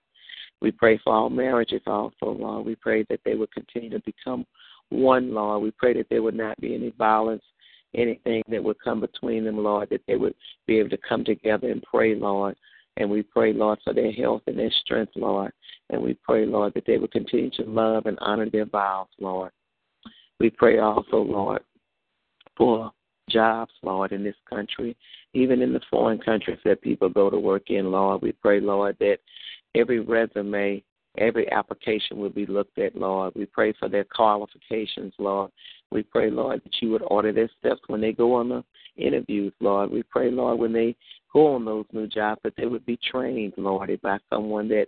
We 0.61 0.71
pray 0.71 0.99
for 1.03 1.15
all 1.15 1.31
marriages 1.31 1.83
also, 1.87 2.27
Lord. 2.27 2.67
We 2.67 2.75
pray 2.75 3.05
that 3.11 3.21
they 3.25 3.35
would 3.35 3.53
continue 3.53 3.91
to 3.91 4.01
become 4.01 4.47
one, 4.91 5.35
Lord. 5.35 5.63
We 5.63 5.71
pray 5.73 5.95
that 5.95 6.09
there 6.11 6.23
would 6.23 6.37
not 6.37 6.61
be 6.61 6.75
any 6.75 6.91
violence, 6.97 7.43
anything 7.95 8.43
that 8.49 8.63
would 8.63 8.81
come 8.83 9.01
between 9.01 9.45
them, 9.45 9.59
Lord, 9.59 9.89
that 9.91 10.03
they 10.07 10.17
would 10.17 10.35
be 10.67 10.79
able 10.79 10.91
to 10.91 10.99
come 11.09 11.25
together 11.25 11.71
and 11.71 11.83
pray, 11.83 12.15
Lord. 12.15 12.57
And 12.97 13.11
we 13.11 13.23
pray, 13.23 13.53
Lord, 13.53 13.79
for 13.83 13.93
their 13.93 14.13
health 14.13 14.43
and 14.47 14.59
their 14.59 14.71
strength, 14.85 15.13
Lord. 15.17 15.53
And 15.91 16.01
we 16.01 16.17
pray, 16.23 16.47
Lord, 16.47 16.75
that 16.75 16.85
they 16.87 16.99
would 16.99 17.13
continue 17.13 17.51
to 17.51 17.65
love 17.65 18.07
and 18.07 18.19
honor 18.21 18.49
their 18.49 18.67
vows, 18.67 19.09
Lord. 19.19 19.51
We 20.41 20.51
pray 20.51 20.79
also, 20.79 21.17
Lord, 21.17 21.63
for 22.57 22.93
jobs, 23.31 23.73
Lord, 23.83 24.13
in 24.13 24.23
this 24.23 24.37
country, 24.49 24.97
even 25.33 25.63
in 25.63 25.73
the 25.73 25.81
foreign 25.91 26.19
countries 26.19 26.59
that 26.65 26.83
people 26.83 27.09
go 27.09 27.31
to 27.31 27.39
work 27.39 27.71
in, 27.71 27.91
Lord. 27.91 28.23
We 28.23 28.33
pray, 28.33 28.61
Lord, 28.61 28.97
that 29.01 29.19
every 29.75 30.01
resume, 30.01 30.83
every 31.19 31.51
application 31.51 32.19
will 32.19 32.31
be 32.31 32.47
looked 32.47 32.79
at, 32.79 32.97
Lord. 32.97 33.33
We 33.35 33.47
pray 33.47 33.73
for 33.79 33.89
their 33.89 34.05
qualifications, 34.05 35.15
Lord. 35.19 35.51
We 35.91 36.03
pray, 36.03 36.31
Lord, 36.31 36.63
that 36.65 36.75
you 36.81 36.91
would 36.91 37.03
order 37.07 37.33
their 37.33 37.51
steps 37.59 37.81
when 37.87 38.01
they 38.01 38.13
go 38.13 38.35
on 38.35 38.49
the 38.49 38.65
interviews, 38.97 39.53
Lord. 39.61 39.91
We 39.91 40.03
pray, 40.03 40.31
Lord, 40.31 40.59
when 40.59 40.73
they 40.73 40.97
go 41.35 41.55
on 41.55 41.65
those 41.65 41.85
new 41.93 42.07
jobs, 42.07 42.41
that 42.45 42.55
they 42.57 42.67
would 42.67 42.87
be 42.87 42.99
trained, 43.11 43.53
Lord, 43.59 43.91
by 44.03 44.19
someone 44.31 44.69
that 44.69 44.87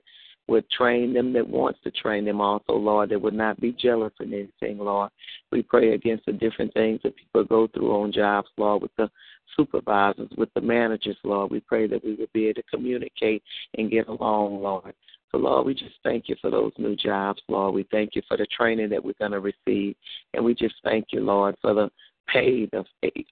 would 0.48 0.68
train 0.70 1.12
them 1.12 1.32
that 1.32 1.46
wants 1.46 1.80
to 1.82 1.90
train 1.90 2.24
them 2.24 2.40
also, 2.40 2.72
Lord, 2.72 3.10
that 3.10 3.20
would 3.20 3.34
not 3.34 3.60
be 3.60 3.72
jealous 3.72 4.12
in 4.20 4.32
anything, 4.32 4.78
Lord. 4.78 5.10
We 5.50 5.62
pray 5.62 5.94
against 5.94 6.26
the 6.26 6.32
different 6.32 6.72
things 6.72 7.00
that 7.02 7.16
people 7.16 7.44
go 7.44 7.66
through 7.66 7.90
on 7.90 8.12
jobs, 8.12 8.48
Lord, 8.56 8.82
with 8.82 8.94
the 8.96 9.10
supervisors, 9.56 10.30
with 10.36 10.52
the 10.54 10.60
managers, 10.60 11.16
Lord. 11.24 11.50
We 11.50 11.60
pray 11.60 11.88
that 11.88 12.04
we 12.04 12.14
would 12.14 12.32
be 12.32 12.46
able 12.46 12.62
to 12.62 12.68
communicate 12.70 13.42
and 13.76 13.90
get 13.90 14.06
along, 14.06 14.62
Lord. 14.62 14.94
So, 15.32 15.38
Lord, 15.38 15.66
we 15.66 15.74
just 15.74 15.96
thank 16.04 16.28
you 16.28 16.36
for 16.40 16.50
those 16.50 16.72
new 16.78 16.94
jobs, 16.94 17.42
Lord. 17.48 17.74
We 17.74 17.86
thank 17.90 18.14
you 18.14 18.22
for 18.28 18.36
the 18.36 18.46
training 18.46 18.90
that 18.90 19.04
we're 19.04 19.14
going 19.18 19.32
to 19.32 19.40
receive. 19.40 19.96
And 20.34 20.44
we 20.44 20.54
just 20.54 20.76
thank 20.84 21.06
you, 21.10 21.20
Lord, 21.20 21.56
for 21.60 21.74
the 21.74 21.90
pay, 22.28 22.66
the, 22.66 22.84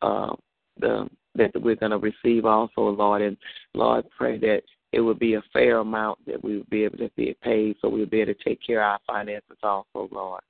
uh, 0.03 0.35
the 0.79 1.09
that 1.37 1.51
we're 1.61 1.75
going 1.75 1.91
to 1.91 1.99
receive 1.99 2.45
also, 2.45 2.83
Lord. 2.83 3.23
And, 3.23 3.37
Lord, 3.75 4.05
pray 4.17 4.39
that 4.39 4.63
it 4.93 5.01
would 5.01 5.19
be 5.19 5.35
a 5.35 5.43
fair 5.53 5.79
amount 5.79 6.25
that 6.27 6.43
we 6.43 6.59
would 6.59 6.71
be 6.71 6.85
able 6.85 6.99
to 6.99 7.11
be 7.17 7.37
paid 7.43 7.77
so 7.81 7.89
we'll 7.89 8.07
be 8.07 8.21
able 8.21 8.35
to 8.35 8.45
take 8.45 8.61
care 8.65 8.83
of 8.83 8.93
our 8.93 8.99
finances 9.07 9.59
also, 9.63 10.09
Lord. 10.13 10.43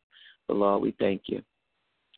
So, 0.46 0.54
Lord, 0.54 0.82
we 0.82 0.94
thank 0.98 1.22
you. 1.26 1.42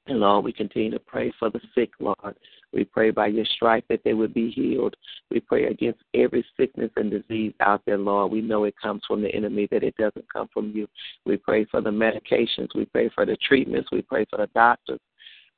And 0.09 0.21
Lord, 0.21 0.45
we 0.45 0.53
continue 0.53 0.91
to 0.93 1.01
pray 1.01 1.33
for 1.39 1.51
the 1.51 1.61
sick, 1.75 1.91
Lord. 1.99 2.37
We 2.73 2.85
pray 2.85 3.11
by 3.11 3.27
your 3.29 3.45
stripe 3.45 3.85
that 3.89 4.03
they 4.05 4.15
would 4.15 4.35
be 4.35 4.51
healed. 4.51 4.95
We 5.31 5.41
pray 5.41 5.67
against 5.67 6.01
every 6.15 6.45
sickness 6.57 6.91
and 6.97 7.11
disease 7.11 7.55
out 7.61 7.83
there, 7.87 7.99
Lord. 7.99 8.31
We 8.31 8.41
know 8.41 8.65
it 8.65 8.75
comes 8.81 9.03
from 9.07 9.23
the 9.23 9.35
enemy, 9.35 9.67
that 9.71 9.83
it 9.83 9.97
doesn't 9.97 10.33
come 10.33 10.49
from 10.53 10.71
you. 10.73 10.87
We 11.25 11.37
pray 11.37 11.65
for 11.65 11.81
the 11.81 11.91
medications. 11.91 12.69
We 12.75 12.85
pray 12.85 13.11
for 13.15 13.27
the 13.27 13.37
treatments. 13.37 13.91
We 13.91 14.03
pray 14.03 14.27
for 14.31 14.37
the 14.37 14.49
doctors. 14.55 15.01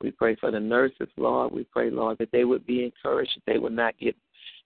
We 0.01 0.11
pray 0.11 0.37
for 0.37 0.51
the 0.51 0.61
nurses, 0.61 1.09
Lord. 1.17 1.53
We 1.53 1.65
pray, 1.65 1.91
Lord, 1.91 2.19
that 2.19 2.31
they 2.31 2.45
would 2.45 2.67
be 2.67 2.85
encouraged, 2.85 3.33
that 3.37 3.53
they 3.53 3.59
would 3.59 3.73
not 3.73 3.99
get 3.99 4.17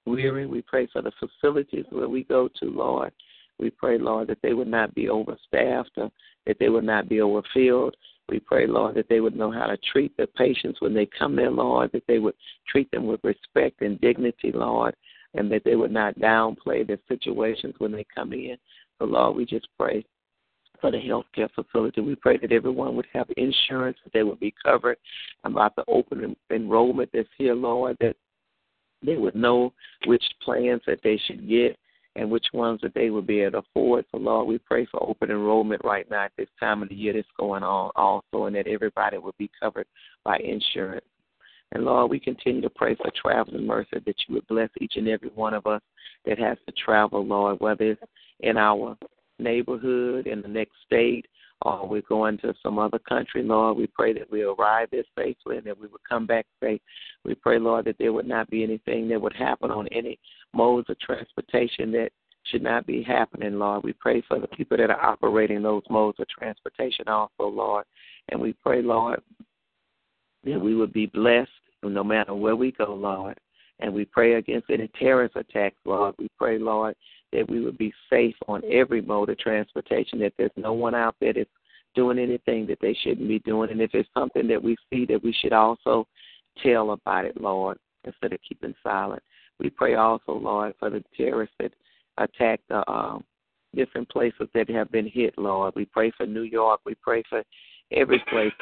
weary. 0.04 0.46
We 0.46 0.62
pray 0.62 0.86
for 0.92 1.02
the 1.02 1.12
facilities 1.18 1.86
where 1.90 2.08
we 2.08 2.24
go 2.24 2.48
to, 2.60 2.66
Lord. 2.66 3.12
We 3.58 3.70
pray, 3.70 3.98
Lord, 3.98 4.28
that 4.28 4.42
they 4.42 4.54
would 4.54 4.68
not 4.68 4.94
be 4.94 5.08
overstaffed, 5.08 5.92
or 5.96 6.10
that 6.46 6.58
they 6.58 6.68
would 6.68 6.84
not 6.84 7.08
be 7.08 7.20
overfilled. 7.20 7.96
We 8.28 8.40
pray, 8.40 8.66
Lord, 8.66 8.94
that 8.96 9.08
they 9.08 9.20
would 9.20 9.36
know 9.36 9.50
how 9.50 9.66
to 9.66 9.76
treat 9.90 10.16
the 10.16 10.26
patients 10.26 10.80
when 10.80 10.94
they 10.94 11.06
come 11.06 11.36
there, 11.36 11.50
Lord, 11.50 11.90
that 11.92 12.04
they 12.06 12.18
would 12.18 12.34
treat 12.68 12.90
them 12.90 13.06
with 13.06 13.20
respect 13.24 13.82
and 13.82 14.00
dignity, 14.00 14.52
Lord, 14.52 14.94
and 15.34 15.50
that 15.50 15.64
they 15.64 15.76
would 15.76 15.92
not 15.92 16.18
downplay 16.18 16.86
their 16.86 16.98
situations 17.08 17.74
when 17.78 17.92
they 17.92 18.06
come 18.14 18.32
in. 18.32 18.56
So, 18.98 19.06
Lord, 19.06 19.36
we 19.36 19.44
just 19.44 19.68
pray 19.78 20.04
for 20.82 20.90
the 20.90 20.98
healthcare 20.98 21.48
facility. 21.54 22.02
We 22.02 22.16
pray 22.16 22.36
that 22.38 22.52
everyone 22.52 22.94
would 22.96 23.06
have 23.14 23.28
insurance, 23.38 23.96
that 24.04 24.12
they 24.12 24.24
would 24.24 24.40
be 24.40 24.52
covered 24.62 24.98
about 25.44 25.74
the 25.76 25.84
open 25.88 26.36
enrollment 26.50 27.08
that's 27.14 27.28
here, 27.38 27.54
Lord, 27.54 27.96
that 28.00 28.16
they 29.02 29.16
would 29.16 29.34
know 29.34 29.72
which 30.04 30.22
plans 30.42 30.82
that 30.86 30.98
they 31.02 31.18
should 31.26 31.48
get 31.48 31.78
and 32.16 32.30
which 32.30 32.46
ones 32.52 32.80
that 32.82 32.92
they 32.94 33.08
would 33.08 33.26
be 33.26 33.40
able 33.40 33.62
to 33.62 33.66
afford. 33.70 34.04
So, 34.10 34.18
Lord, 34.18 34.46
we 34.46 34.58
pray 34.58 34.84
for 34.86 35.02
open 35.02 35.30
enrollment 35.30 35.80
right 35.82 36.08
now 36.10 36.24
at 36.24 36.32
this 36.36 36.48
time 36.60 36.82
of 36.82 36.90
the 36.90 36.94
year 36.94 37.14
that's 37.14 37.26
going 37.38 37.62
on 37.62 37.90
also, 37.96 38.44
and 38.44 38.56
that 38.56 38.66
everybody 38.66 39.16
would 39.16 39.36
be 39.38 39.50
covered 39.58 39.86
by 40.24 40.36
insurance. 40.38 41.06
And 41.74 41.84
Lord, 41.84 42.10
we 42.10 42.20
continue 42.20 42.60
to 42.60 42.68
pray 42.68 42.94
for 42.96 43.10
traveling 43.14 43.66
mercy 43.66 43.88
that 44.04 44.14
you 44.28 44.34
would 44.34 44.46
bless 44.46 44.68
each 44.78 44.96
and 44.96 45.08
every 45.08 45.30
one 45.30 45.54
of 45.54 45.66
us 45.66 45.80
that 46.26 46.38
has 46.38 46.58
to 46.66 46.72
travel, 46.72 47.24
Lord, 47.24 47.60
whether 47.60 47.92
it's 47.92 48.02
in 48.40 48.58
our 48.58 48.94
neighborhood, 49.38 50.26
in 50.26 50.42
the 50.42 50.48
next 50.48 50.74
state, 50.84 51.26
or 51.62 51.86
we're 51.86 52.02
going 52.02 52.38
to 52.38 52.54
some 52.62 52.78
other 52.78 52.98
country, 52.98 53.42
Lord. 53.42 53.76
We 53.76 53.86
pray 53.86 54.12
that 54.14 54.30
we 54.30 54.42
arrive 54.42 54.88
there 54.90 55.04
safely 55.16 55.58
and 55.58 55.66
that 55.66 55.78
we 55.78 55.86
would 55.86 56.02
come 56.08 56.26
back 56.26 56.46
safe. 56.62 56.80
We 57.24 57.34
pray, 57.34 57.58
Lord, 57.58 57.84
that 57.86 57.96
there 57.98 58.12
would 58.12 58.26
not 58.26 58.50
be 58.50 58.62
anything 58.62 59.08
that 59.08 59.20
would 59.20 59.34
happen 59.34 59.70
on 59.70 59.86
any 59.88 60.18
modes 60.52 60.90
of 60.90 60.98
transportation 60.98 61.92
that 61.92 62.10
should 62.44 62.62
not 62.62 62.86
be 62.86 63.02
happening, 63.02 63.58
Lord. 63.58 63.84
We 63.84 63.92
pray 63.92 64.22
for 64.26 64.40
the 64.40 64.48
people 64.48 64.76
that 64.76 64.90
are 64.90 65.04
operating 65.04 65.62
those 65.62 65.82
modes 65.88 66.18
of 66.18 66.26
transportation 66.28 67.06
also, 67.06 67.44
Lord. 67.44 67.84
And 68.30 68.40
we 68.40 68.54
pray, 68.54 68.82
Lord, 68.82 69.20
that 70.44 70.60
we 70.60 70.74
would 70.74 70.92
be 70.92 71.06
blessed 71.06 71.50
no 71.84 72.02
matter 72.02 72.34
where 72.34 72.56
we 72.56 72.72
go, 72.72 72.94
Lord. 72.94 73.38
And 73.78 73.92
we 73.92 74.04
pray 74.04 74.34
against 74.34 74.70
any 74.70 74.88
terrorist 74.98 75.36
attacks, 75.36 75.76
Lord. 75.84 76.14
We 76.18 76.28
pray, 76.38 76.58
Lord, 76.58 76.94
that 77.32 77.48
we 77.48 77.60
would 77.60 77.78
be 77.78 77.92
safe 78.10 78.36
on 78.48 78.62
every 78.70 79.00
mode 79.00 79.30
of 79.30 79.38
transportation, 79.38 80.18
that 80.20 80.32
there's 80.36 80.50
no 80.56 80.72
one 80.72 80.94
out 80.94 81.16
there 81.20 81.32
that's 81.32 81.48
doing 81.94 82.18
anything 82.18 82.66
that 82.66 82.78
they 82.80 82.96
shouldn't 83.02 83.28
be 83.28 83.38
doing. 83.40 83.70
And 83.70 83.80
if 83.80 83.90
it's 83.94 84.08
something 84.14 84.46
that 84.48 84.62
we 84.62 84.76
see, 84.90 85.04
that 85.06 85.22
we 85.22 85.32
should 85.40 85.52
also 85.52 86.06
tell 86.62 86.92
about 86.92 87.24
it, 87.24 87.40
Lord, 87.40 87.78
instead 88.04 88.32
of 88.32 88.40
keeping 88.46 88.74
silent. 88.82 89.22
We 89.58 89.70
pray 89.70 89.94
also, 89.94 90.32
Lord, 90.32 90.74
for 90.78 90.90
the 90.90 91.04
terrorists 91.16 91.54
that 91.60 91.72
attack 92.18 92.60
the 92.68 92.88
um, 92.90 93.24
different 93.74 94.08
places 94.08 94.48
that 94.54 94.68
have 94.70 94.90
been 94.90 95.08
hit, 95.08 95.34
Lord. 95.38 95.74
We 95.76 95.84
pray 95.84 96.12
for 96.16 96.26
New 96.26 96.42
York. 96.42 96.80
We 96.84 96.94
pray 96.96 97.22
for 97.28 97.42
every 97.90 98.22
place 98.30 98.52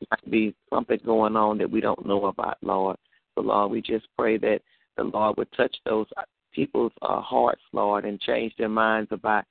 that 0.00 0.08
might 0.10 0.30
be 0.30 0.54
something 0.72 0.98
going 1.04 1.36
on 1.36 1.58
that 1.58 1.70
we 1.70 1.80
don't 1.80 2.06
know 2.06 2.26
about, 2.26 2.58
Lord. 2.62 2.96
So, 3.34 3.42
Lord, 3.42 3.72
we 3.72 3.82
just 3.82 4.06
pray 4.16 4.38
that 4.38 4.60
the 4.96 5.04
Lord 5.04 5.36
would 5.36 5.52
touch 5.56 5.76
those 5.84 6.06
people's 6.54 6.92
uh, 7.02 7.20
hearts, 7.20 7.62
Lord, 7.72 8.04
and 8.04 8.20
change 8.20 8.54
their 8.58 8.68
minds 8.68 9.10
about 9.12 9.44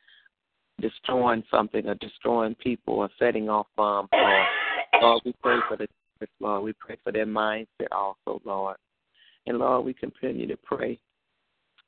destroying 0.81 1.43
something 1.51 1.87
or 1.87 1.95
destroying 1.95 2.55
people 2.55 2.95
or 2.95 3.09
setting 3.19 3.49
off 3.49 3.67
bombs, 3.75 4.09
Lord. 4.13 4.47
Lord, 5.01 5.21
we 5.25 5.33
pray 5.41 5.57
for 5.67 5.77
the 5.77 5.87
Lord. 6.39 6.63
We 6.63 6.73
pray 6.73 6.97
for 7.03 7.11
their 7.11 7.25
mindset 7.25 7.91
also, 7.91 8.41
Lord. 8.45 8.77
And 9.45 9.59
Lord, 9.59 9.85
we 9.85 9.93
continue 9.93 10.47
to 10.47 10.57
pray 10.57 10.99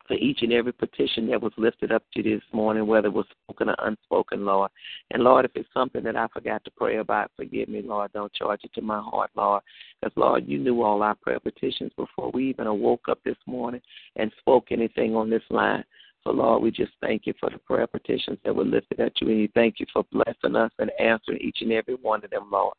for 0.08 0.14
each 0.16 0.42
and 0.42 0.54
every 0.54 0.74
petition 0.74 1.28
that 1.30 1.42
was 1.42 1.54
lifted 1.58 1.92
up 1.92 2.04
to 2.14 2.24
this 2.24 2.42
morning, 2.52 2.86
whether 2.86 3.08
it 3.08 3.14
was 3.14 3.26
spoken 3.44 3.70
or 3.70 3.76
unspoken, 3.80 4.46
Lord. 4.46 4.72
And 5.12 5.24
Lord, 5.24 5.46
if 5.46 5.52
it's 5.56 5.70
something 5.74 6.04
that 6.04 6.16
I 6.16 6.28
forgot 6.28 6.64
to 6.66 6.72
pray 6.72 6.98
about, 6.98 7.32
forgive 7.36 7.70
me, 7.70 7.82
Lord. 7.82 8.12
Don't 8.14 8.34
charge 8.34 8.62
it 8.64 8.74
to 8.76 8.82
my 8.82 9.00
heart, 9.00 9.32
Lord. 9.36 9.64
Because, 10.02 10.16
Lord, 10.16 10.48
you 10.48 10.60
knew 10.60 10.82
all 10.84 11.02
our 11.02 11.16
prayer 11.16 11.40
petitions 11.40 11.92
before 11.98 12.32
we 12.32 12.50
even 12.50 12.68
awoke 12.68 13.08
up 13.10 13.20
this 13.24 13.38
morning 13.46 13.82
and 14.16 14.32
spoke 14.40 14.68
anything 14.72 15.16
on 15.16 15.30
this 15.30 15.44
line. 15.50 15.84
So, 16.26 16.34
Lord, 16.34 16.64
we 16.64 16.72
just 16.72 16.94
thank 17.02 17.28
you 17.28 17.34
for 17.40 17.52
the 17.52 17.60
prayer 17.60 17.86
petitions 17.86 18.40
that 18.44 18.56
were 18.56 18.66
lifted 18.66 19.00
at 19.00 19.14
you, 19.22 19.30
and 19.30 19.38
we 19.38 19.52
thank 19.54 19.80
you 19.80 19.86
for 19.94 20.04
blessing 20.12 20.56
us 20.56 20.72
and 20.80 20.90
answering 21.00 21.40
each 21.40 21.58
and 21.62 21.72
every 21.72 21.96
one 21.96 22.24
of 22.24 22.32
them, 22.32 22.50
Lord. 22.52 22.74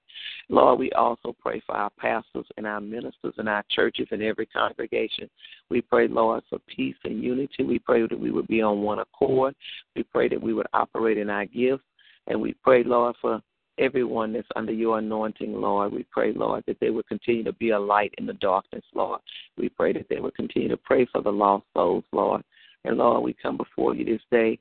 Lord, 0.48 0.80
we 0.80 0.90
also 0.92 1.34
pray 1.40 1.62
for 1.64 1.76
our 1.76 1.90
pastors 1.90 2.46
and 2.56 2.66
our 2.66 2.80
ministers 2.80 3.34
and 3.38 3.48
our 3.48 3.62
churches 3.70 4.08
and 4.10 4.20
every 4.20 4.46
congregation. 4.46 5.30
We 5.70 5.80
pray, 5.80 6.08
Lord, 6.08 6.42
for 6.50 6.58
peace 6.66 6.96
and 7.04 7.22
unity. 7.22 7.62
We 7.62 7.78
pray 7.78 8.02
that 8.02 8.18
we 8.18 8.32
would 8.32 8.48
be 8.48 8.62
on 8.62 8.82
one 8.82 8.98
accord. 8.98 9.54
We 9.94 10.02
pray 10.02 10.28
that 10.28 10.42
we 10.42 10.52
would 10.52 10.66
operate 10.72 11.16
in 11.16 11.30
our 11.30 11.46
gifts. 11.46 11.84
And 12.26 12.40
we 12.40 12.54
pray, 12.64 12.82
Lord, 12.82 13.14
for 13.20 13.40
everyone 13.78 14.32
that's 14.32 14.48
under 14.56 14.72
your 14.72 14.98
anointing, 14.98 15.52
Lord. 15.52 15.92
We 15.92 16.04
pray, 16.10 16.32
Lord, 16.32 16.64
that 16.66 16.80
they 16.80 16.90
would 16.90 17.06
continue 17.06 17.44
to 17.44 17.52
be 17.52 17.70
a 17.70 17.78
light 17.78 18.12
in 18.18 18.26
the 18.26 18.32
darkness, 18.34 18.84
Lord. 18.92 19.20
We 19.56 19.68
pray 19.68 19.92
that 19.92 20.08
they 20.08 20.18
would 20.18 20.34
continue 20.34 20.68
to 20.68 20.76
pray 20.76 21.06
for 21.12 21.22
the 21.22 21.30
lost 21.30 21.64
souls, 21.74 22.04
Lord. 22.12 22.42
And 22.86 22.98
Lord, 22.98 23.24
we 23.24 23.34
come 23.34 23.56
before 23.56 23.94
you 23.94 24.04
this 24.04 24.22
day 24.30 24.58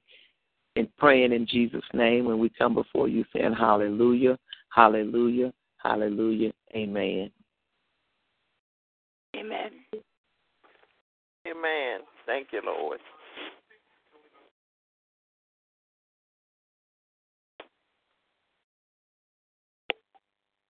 and 0.76 0.88
praying 0.98 1.32
in 1.32 1.46
Jesus' 1.46 1.84
name. 1.94 2.26
When 2.26 2.40
we 2.40 2.50
come 2.50 2.74
before 2.74 3.08
you 3.08 3.24
saying 3.32 3.54
hallelujah, 3.54 4.38
hallelujah, 4.70 5.54
hallelujah, 5.78 6.52
amen. 6.76 7.32
Amen. 9.36 9.72
Amen. 11.48 12.00
Thank 12.26 12.48
you, 12.52 12.62
Lord. 12.66 13.00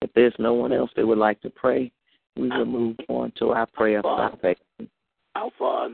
If 0.02 0.12
there's 0.14 0.34
no 0.38 0.54
one 0.54 0.74
else 0.74 0.92
that 0.98 1.08
would 1.08 1.18
like 1.18 1.42
to 1.42 1.50
pray, 1.50 1.92
we 2.36 2.50
will 2.50 2.66
move 2.66 2.98
on 3.08 3.32
to 3.40 3.52
our 3.52 3.66
prayer 3.68 4.00
of 4.00 4.32
salvation. 4.32 4.90
How 5.36 5.52
far 5.58 5.90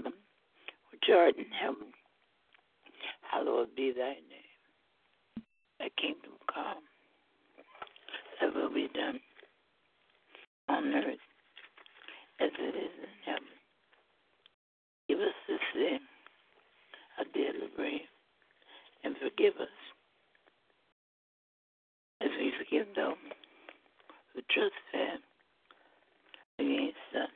which 1.02 1.16
art 1.16 1.36
in 1.38 1.46
heaven, 1.52 1.88
hallowed 3.32 3.76
be 3.76 3.92
thy 3.96 4.14
name. 4.14 5.46
Thy 5.80 5.90
kingdom 6.00 6.34
come, 6.54 6.84
thy 8.40 8.48
will 8.48 8.74
be 8.74 8.88
done 8.94 9.20
on 10.70 10.94
earth 10.94 11.18
as 12.40 12.50
it 12.60 12.76
is 12.76 12.92
in 13.02 13.10
heaven. 13.26 13.48
Give 15.08 15.20
us 15.20 15.34
this 15.48 15.60
day 15.74 15.98
our 17.18 17.26
daily 17.34 17.68
bread, 17.76 18.02
and 19.04 19.16
forgive 19.18 19.56
us 19.60 19.68
as 22.22 22.30
we 22.40 22.52
forgive 22.58 22.88
those 22.96 23.16
who 24.34 24.42
trespass 24.50 25.20
against 26.60 26.96
us. 27.16 27.30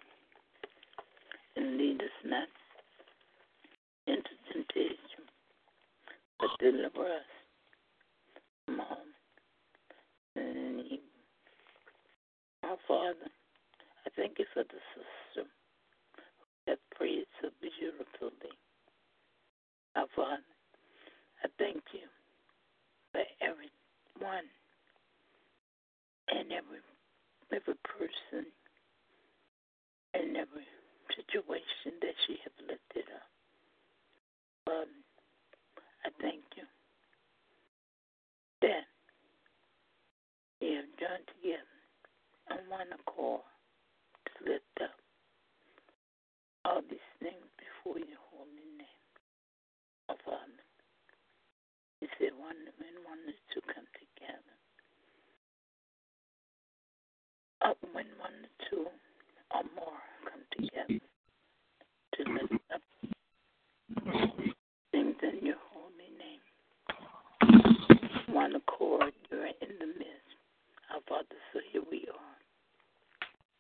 And 1.57 1.77
lead 1.77 2.01
us 2.01 2.09
not 2.25 2.47
into 4.07 4.29
temptation, 4.53 5.25
but 6.39 6.49
deliver 6.71 7.05
us 7.05 7.31
from 8.65 8.81
and 10.35 10.79
evil. 10.81 10.97
Our 12.63 12.77
Father, 12.87 13.29
I 14.05 14.09
thank 14.15 14.39
you 14.39 14.45
for 14.51 14.63
the 14.63 14.81
sister 14.97 15.47
that 16.65 16.79
prayed 16.95 17.25
so 17.39 17.49
beautifully. 17.61 18.57
Our 19.95 20.07
Father, 20.15 20.41
I 21.43 21.47
thank 21.59 21.83
you 21.93 22.09
for 23.11 23.21
everyone 23.41 24.49
and 26.29 26.51
every 26.51 26.81
every 27.53 27.77
person 27.85 28.49
and 30.15 30.35
every 30.35 30.65
situation 31.15 31.93
that 32.01 32.15
she 32.25 32.37
has 32.43 32.53
lifted 32.67 33.05
up. 33.13 33.29
Father, 34.65 35.04
I 36.05 36.09
thank 36.21 36.43
you 36.55 36.63
that 38.61 38.85
we 40.61 40.75
have 40.77 40.85
joined 41.01 41.25
together 41.33 41.81
on 42.51 42.59
one 42.69 42.93
accord 42.93 43.41
to 43.41 44.51
lift 44.51 44.77
up 44.83 44.93
all 46.63 46.81
these 46.89 47.09
things 47.19 47.41
before 47.57 47.97
your 47.97 48.21
holy 48.29 48.69
name. 48.77 49.01
Oh, 50.09 50.17
Father, 50.23 50.61
you 52.01 52.07
said 52.19 52.37
one 52.37 52.53
and 52.53 52.97
one 53.01 53.25
or 53.25 53.33
two 53.49 53.61
come 53.73 53.89
together. 53.97 54.53
Up 57.65 57.77
when 57.93 58.05
one 58.21 58.45
or 58.45 58.53
two 58.69 58.85
or 59.57 59.63
more 59.73 59.97
come 60.29 60.45
together 60.53 61.01
to 62.13 62.21
lift 62.29 62.61
up 62.73 62.81
things 64.91 65.15
in 65.23 65.45
your 65.45 65.55
holy 65.73 66.09
name. 66.17 66.41
One 68.35 68.51
accord, 68.51 69.15
you're 69.31 69.47
in 69.47 69.79
the 69.79 69.87
midst. 69.95 70.35
Our 70.91 70.99
Father, 71.07 71.39
so 71.53 71.63
here 71.71 71.87
we 71.87 72.03
are. 72.11 72.35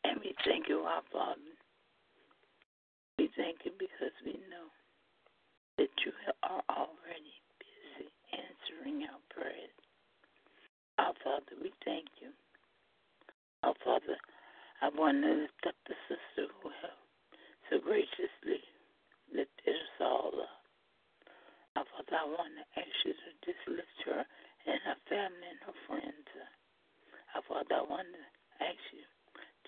And 0.03 0.19
we 0.19 0.35
thank 0.43 0.67
you, 0.67 0.83
our 0.83 0.99
Father. 1.15 1.55
We 3.17 3.31
thank 3.39 3.63
you 3.63 3.71
because 3.79 4.11
we 4.27 4.35
know 4.51 4.67
that 5.79 5.87
you 6.03 6.11
are 6.43 6.59
already 6.67 7.39
busy 7.55 8.11
answering 8.35 9.07
our 9.07 9.23
prayers. 9.31 9.79
Our 10.99 11.15
Father, 11.23 11.55
we 11.63 11.71
thank 11.87 12.11
you. 12.19 12.35
Our 13.63 13.79
Father, 13.79 14.19
I 14.83 14.91
want 14.91 15.23
to 15.23 15.39
lift 15.39 15.71
up 15.71 15.79
the 15.87 15.95
sister 16.11 16.51
who 16.59 16.67
have 16.83 16.99
so 17.71 17.79
graciously 17.79 18.59
lifted 19.31 19.71
us 19.71 19.95
all 20.03 20.35
up. 20.35 20.59
Our 21.79 21.87
Father, 21.95 22.19
I 22.19 22.27
want 22.27 22.59
to 22.59 22.65
ask 22.75 22.91
you 23.07 23.15
to 23.15 23.29
just 23.47 23.63
lift 23.71 24.03
her 24.11 24.27
and 24.65 24.81
her 24.81 24.97
family 25.05 25.45
and 25.45 25.61
her 25.65 25.77
friends 25.85 26.29
up. 26.41 26.53
Our 27.37 27.45
Father, 27.95 28.03
I 28.03 28.11
want 28.11 28.11
to 28.11 28.65
ask 28.65 28.83
you 28.91 29.07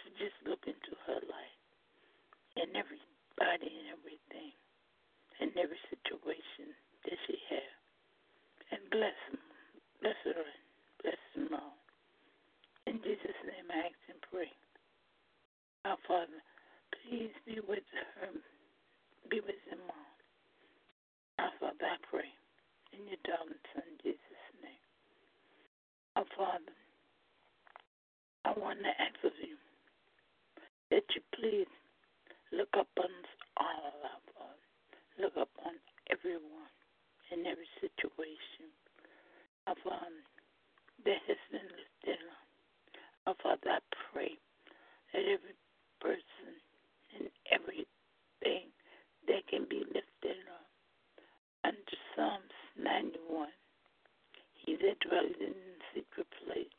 to 0.04 0.06
just 0.20 0.36
look 0.44 0.60
into 0.68 0.92
her 1.08 1.20
life 1.32 1.60
and 2.60 2.76
everybody 2.76 3.72
and 3.72 3.88
everything 3.96 4.52
and 5.40 5.52
every 5.56 5.80
situation 5.88 6.76
that 7.08 7.16
she 7.24 7.40
has. 7.48 7.72
And 8.76 8.84
bless 8.92 9.16
them. 9.32 9.40
Bless 10.04 10.20
her 10.28 10.44
and 10.44 10.64
bless 11.00 11.22
them 11.36 11.56
all. 11.56 11.80
In 12.88 13.00
Jesus' 13.00 13.40
name 13.48 13.72
I 13.72 13.88
ask 13.88 14.02
and 14.12 14.20
pray. 14.28 14.52
Our 15.88 15.98
Father, 16.08 16.44
please 16.92 17.32
be 17.48 17.64
with 17.64 17.88
her. 17.96 18.36
Be 19.32 19.40
with 19.40 19.62
them 19.72 19.88
all. 19.88 20.12
Our 21.40 21.54
Father, 21.64 21.88
I 21.96 21.98
pray. 22.12 22.28
In 22.92 23.08
your 23.08 23.22
darling 23.24 23.64
Son, 23.72 23.88
Jesus' 24.04 24.52
name. 24.60 24.84
Our 26.20 26.28
Father, 26.36 26.76
I 28.48 28.56
want 28.56 28.80
to 28.80 28.88
ask 28.96 29.20
of 29.28 29.36
you 29.44 29.60
that 30.90 31.04
you 31.12 31.22
please 31.36 31.68
look 32.56 32.72
upon 32.72 33.12
us 33.12 33.34
all, 33.60 33.92
our 34.08 34.24
Father. 34.32 34.68
Look 35.20 35.36
upon 35.36 35.76
everyone 36.08 36.72
in 37.32 37.44
every 37.44 37.68
situation. 37.84 38.72
Our 39.68 39.76
Father, 39.84 40.24
that 41.04 41.20
has 41.28 41.42
been 41.52 41.68
lifted 41.76 42.24
up. 42.24 42.48
Our 43.28 43.36
Father, 43.44 43.68
I 43.68 43.80
pray 44.16 44.40
that 45.12 45.28
every 45.28 45.58
person 46.00 46.56
and 47.20 47.28
everything 47.52 48.72
that 49.28 49.44
can 49.52 49.68
be 49.68 49.84
lifted 49.92 50.40
up 50.48 50.72
under 51.68 51.98
Psalms 52.16 52.56
91. 52.80 53.52
He 54.56 54.80
that 54.80 55.04
dwells 55.04 55.36
in 55.42 55.52
the 55.52 55.84
secret 55.92 56.28
place 56.48 56.72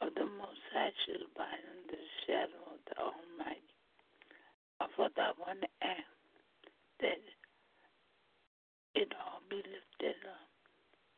of 0.00 0.12
the 0.14 0.28
Most 0.28 0.60
High 0.76 0.92
shall 1.04 1.24
abide 1.24 1.64
under 1.72 1.96
the 1.96 2.10
shadow 2.28 2.62
of 2.68 2.80
the 2.84 2.96
Almighty. 3.00 3.72
Our 4.80 4.92
Father, 4.92 5.24
I 5.24 5.32
want 5.40 5.64
to 5.64 5.72
ask 5.80 6.12
that 7.00 7.22
it 8.92 9.08
all 9.16 9.40
be 9.48 9.56
lifted 9.64 10.20
up 10.28 10.48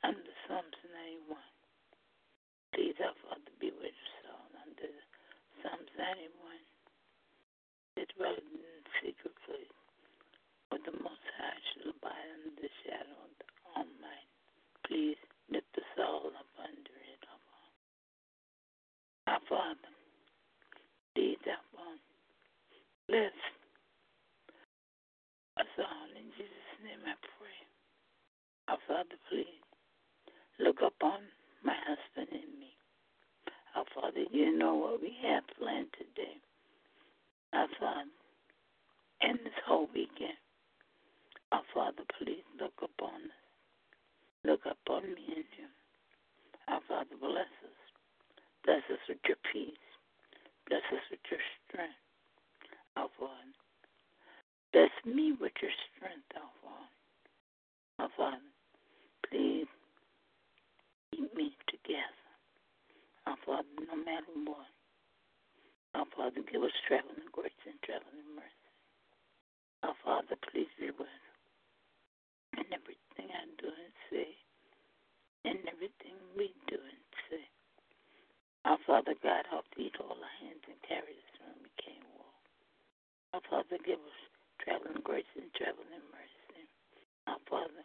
under 0.06 0.30
Psalms 0.46 0.78
91. 1.26 1.42
Please, 2.70 2.94
our 3.02 3.18
Father, 3.26 3.50
be 3.58 3.74
with 3.74 3.90
us 3.90 4.14
all 4.30 4.50
under 4.62 4.92
Psalms 5.58 5.90
91. 5.98 6.30
That 7.98 8.06
dwells 8.14 8.46
in 8.46 8.62
the 8.62 8.94
secret 9.02 9.34
place 9.42 9.74
of 10.70 10.78
the 10.86 10.94
Most 11.02 11.26
High 11.34 11.58
shall 11.74 11.90
abide 11.98 12.30
under 12.46 12.62
the 12.62 12.70
shadow 12.86 13.18
of 13.26 13.32
the 13.42 13.48
Almighty. 13.74 14.30
Please 14.86 15.18
lift 15.50 15.74
us 15.74 15.92
all 15.98 16.30
up 16.30 16.46
under 16.62 16.94
it, 17.10 17.22
our 17.26 17.42
Father. 17.42 17.78
Our 19.28 19.40
Father, 19.48 19.92
please, 21.14 21.36
our 21.48 21.64
Father, 21.76 22.12
bless 23.08 23.36
us 25.60 25.72
all. 25.78 26.08
In 26.16 26.28
Jesus' 26.36 26.67
name 26.84 27.02
I 27.06 27.14
pray. 27.38 27.58
Our 28.68 28.78
Father, 28.86 29.18
please 29.28 29.62
look 30.58 30.78
upon 30.84 31.20
my 31.64 31.74
husband 31.86 32.28
and 32.32 32.52
me. 32.60 32.72
Our 33.76 33.84
Father, 33.94 34.24
you 34.30 34.56
know 34.56 34.74
what 34.74 35.00
we 35.00 35.16
have 35.22 35.44
planned 35.58 35.92
today. 35.96 36.36
Our 37.52 37.68
Father, 37.80 38.10
and 39.22 39.38
this 39.42 39.58
whole 39.66 39.88
weekend. 39.94 40.38
Our 41.50 41.64
Father, 41.74 42.04
please 42.18 42.44
look 42.60 42.76
upon 42.82 43.32
us. 43.32 43.42
Look 44.44 44.62
upon 44.66 45.02
me 45.02 45.24
and 45.34 45.48
you. 45.58 45.68
Our 46.68 46.80
Father, 46.86 47.16
bless 47.18 47.50
us. 47.64 47.80
Bless 48.64 48.84
us 48.92 49.02
with 49.08 49.18
your 49.26 49.40
peace. 49.52 49.88
Bless 50.68 50.84
us 50.92 51.02
with 51.10 51.24
your 51.30 51.40
strength. 51.66 51.98
Our 52.96 53.08
Father, 53.18 53.56
bless 54.72 54.90
me 55.04 55.32
with 55.32 55.52
your 55.62 55.72
strength, 55.90 56.28
our 56.36 56.52
Father. 56.62 56.92
Our 57.98 58.10
Father, 58.16 58.50
please 59.28 59.66
keep 61.10 61.34
me 61.34 61.56
together. 61.68 62.24
Our 63.26 63.36
Father, 63.44 63.68
no 63.88 63.96
matter 63.96 64.32
what. 64.44 64.70
Our 65.94 66.06
Father, 66.16 66.40
give 66.44 66.62
us 66.62 66.74
traveling 66.86 67.16
in 67.18 67.30
grace 67.32 67.62
and 67.66 67.80
traveling 67.82 68.28
mercy. 68.36 68.70
Our 69.82 69.96
Father, 70.04 70.36
please 70.50 70.70
be 70.78 70.92
with 70.92 71.08
us 71.08 71.28
in 72.60 72.66
everything 72.70 73.28
I 73.32 73.44
do 73.60 73.68
and 73.72 73.94
say, 74.10 74.30
in 75.44 75.58
everything 75.66 76.16
we 76.36 76.52
do 76.68 76.76
and 76.76 77.04
say. 77.30 77.44
Our 78.64 78.78
Father 78.86 79.14
God, 79.22 79.48
help 79.50 79.64
feed 79.74 79.96
all 79.98 80.12
our 80.18 80.34
hands 80.44 80.62
and 80.68 80.76
carry 80.86 81.16
us 81.16 81.34
when 81.40 81.56
we 81.62 81.72
can't 81.80 82.04
walk. 82.20 82.42
Our 83.34 83.44
Father, 83.48 83.78
give 83.80 83.98
us 84.02 84.20
traveling 84.64 85.02
grace 85.04 85.28
and 85.36 85.50
traveling 85.54 86.04
mercy. 86.12 86.64
Our 87.26 87.40
Father, 87.48 87.84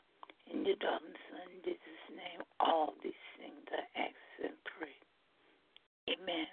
in 0.51 0.65
your 0.65 0.75
darling 0.77 1.17
Son, 1.29 1.49
Jesus' 1.63 2.07
name, 2.15 2.41
all 2.59 2.93
these 3.03 3.23
things 3.39 3.65
I 3.71 3.83
ask 3.99 4.15
and 4.43 4.57
pray. 4.77 4.97
Amen. 6.09 6.47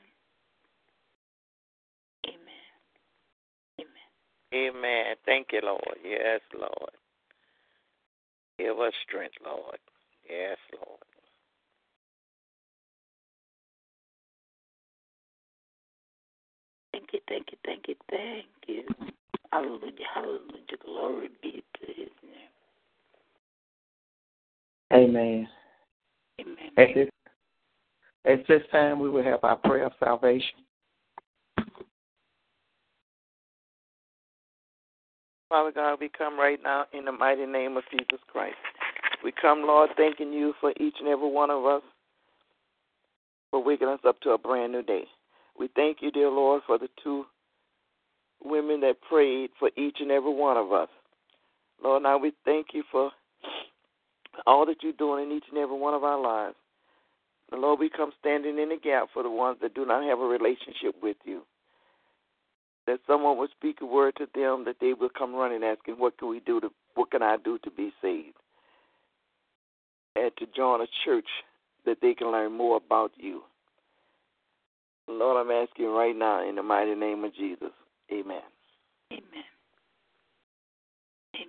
Amen. 2.26 2.70
Amen. 3.80 4.10
Amen. 4.54 5.16
Thank 5.26 5.48
you, 5.52 5.60
Lord. 5.62 5.98
Yes, 6.04 6.40
Lord. 6.54 6.94
Give 8.58 8.78
us 8.78 8.92
strength, 9.06 9.36
Lord. 9.44 9.78
Yes, 10.28 10.58
Lord. 10.74 11.00
Thank 16.92 17.12
you, 17.12 17.20
thank 17.28 17.46
you, 17.50 17.58
thank 17.64 17.88
you, 17.88 17.94
thank 18.10 18.46
you. 18.66 18.84
Hallelujah, 19.52 20.06
hallelujah. 20.14 20.76
Glory 20.84 21.28
be 21.42 21.62
to 21.80 21.86
his 21.86 22.08
name. 22.22 22.50
Amen. 24.92 25.48
Amen. 26.40 26.56
At 26.76 26.94
this, 26.94 27.08
at 28.24 28.46
this 28.46 28.62
time, 28.70 29.00
we 29.00 29.10
will 29.10 29.24
have 29.24 29.40
our 29.42 29.56
prayer 29.56 29.86
of 29.86 29.92
salvation. 29.98 30.60
Father 35.48 35.72
God, 35.72 35.98
we 36.00 36.08
come 36.08 36.38
right 36.38 36.60
now 36.62 36.84
in 36.92 37.04
the 37.04 37.12
mighty 37.12 37.44
name 37.44 37.76
of 37.76 37.82
Jesus 37.90 38.20
Christ. 38.28 38.54
We 39.24 39.32
come, 39.32 39.62
Lord, 39.62 39.90
thanking 39.96 40.32
you 40.32 40.54
for 40.60 40.72
each 40.80 40.94
and 41.00 41.08
every 41.08 41.28
one 41.28 41.50
of 41.50 41.66
us 41.66 41.82
for 43.50 43.62
waking 43.62 43.88
us 43.88 43.98
up 44.06 44.20
to 44.20 44.30
a 44.30 44.38
brand 44.38 44.72
new 44.72 44.82
day. 44.82 45.04
We 45.58 45.68
thank 45.74 45.98
you, 46.00 46.12
dear 46.12 46.30
Lord, 46.30 46.62
for 46.68 46.78
the 46.78 46.88
two 47.02 47.26
women 48.42 48.80
that 48.80 49.00
prayed 49.02 49.50
for 49.58 49.70
each 49.76 49.96
and 50.00 50.10
every 50.10 50.32
one 50.32 50.56
of 50.56 50.72
us. 50.72 50.88
Lord, 51.82 52.02
now 52.02 52.18
we 52.18 52.32
thank 52.44 52.68
you 52.72 52.82
for 52.90 53.10
all 54.46 54.66
that 54.66 54.82
you're 54.82 54.92
doing 54.92 55.24
in 55.24 55.36
each 55.36 55.44
and 55.50 55.58
every 55.58 55.76
one 55.76 55.94
of 55.94 56.04
our 56.04 56.20
lives. 56.20 56.56
Lord, 57.52 57.80
we 57.80 57.90
come 57.90 58.12
standing 58.20 58.58
in 58.58 58.68
the 58.68 58.76
gap 58.76 59.08
for 59.12 59.22
the 59.22 59.30
ones 59.30 59.58
that 59.60 59.74
do 59.74 59.84
not 59.84 60.04
have 60.04 60.20
a 60.20 60.24
relationship 60.24 60.94
with 61.02 61.16
you. 61.24 61.42
That 62.86 63.00
someone 63.06 63.38
would 63.38 63.50
speak 63.50 63.80
a 63.80 63.86
word 63.86 64.14
to 64.16 64.26
them, 64.34 64.64
that 64.64 64.76
they 64.80 64.94
will 64.94 65.10
come 65.10 65.34
running 65.34 65.64
asking, 65.64 65.98
"What 65.98 66.16
can 66.16 66.28
we 66.28 66.40
do 66.40 66.60
to? 66.60 66.72
What 66.94 67.10
can 67.10 67.22
I 67.22 67.36
do 67.38 67.58
to 67.58 67.70
be 67.70 67.92
saved?" 68.00 68.36
And 70.16 70.34
to 70.36 70.46
join 70.46 70.80
a 70.80 70.86
church 71.04 71.28
that 71.84 72.00
they 72.00 72.14
can 72.14 72.30
learn 72.30 72.52
more 72.52 72.76
about 72.76 73.12
you. 73.16 73.44
Lord, 75.08 75.36
I'm 75.36 75.50
asking 75.50 75.86
right 75.86 76.14
now 76.14 76.42
in 76.42 76.54
the 76.54 76.62
mighty 76.62 76.94
name 76.94 77.24
of 77.24 77.34
Jesus. 77.34 77.72
Amen. 78.12 78.42
Amen. 79.12 79.44
Amen. 81.36 81.46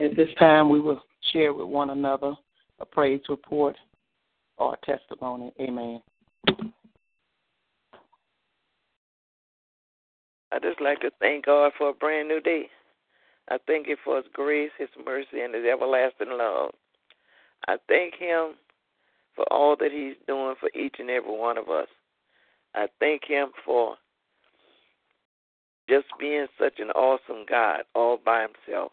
At 0.00 0.16
this 0.16 0.28
time, 0.38 0.68
we 0.68 0.80
will 0.80 1.00
share 1.32 1.52
with 1.52 1.66
one 1.66 1.90
another 1.90 2.34
a 2.80 2.86
praise 2.86 3.22
report 3.28 3.76
or 4.58 4.74
a 4.74 4.86
testimony. 4.86 5.52
Amen. 5.60 6.00
I 10.54 10.60
just 10.60 10.80
like 10.80 11.00
to 11.00 11.10
thank 11.18 11.46
God 11.46 11.72
for 11.76 11.88
a 11.88 11.92
brand 11.92 12.28
new 12.28 12.40
day. 12.40 12.68
I 13.50 13.58
thank 13.66 13.88
Him 13.88 13.96
for 14.04 14.18
His 14.18 14.26
grace, 14.32 14.70
His 14.78 14.88
mercy, 15.04 15.40
and 15.40 15.52
His 15.52 15.64
everlasting 15.64 16.30
love. 16.30 16.70
I 17.66 17.76
thank 17.88 18.14
Him 18.14 18.54
for 19.34 19.44
all 19.52 19.74
that 19.80 19.90
He's 19.90 20.14
doing 20.28 20.54
for 20.60 20.70
each 20.78 20.94
and 21.00 21.10
every 21.10 21.36
one 21.36 21.58
of 21.58 21.68
us. 21.68 21.88
I 22.72 22.86
thank 23.00 23.22
Him 23.26 23.48
for 23.64 23.96
just 25.88 26.06
being 26.20 26.46
such 26.56 26.78
an 26.78 26.90
awesome 26.90 27.44
God 27.48 27.80
all 27.96 28.20
by 28.24 28.42
Himself. 28.42 28.92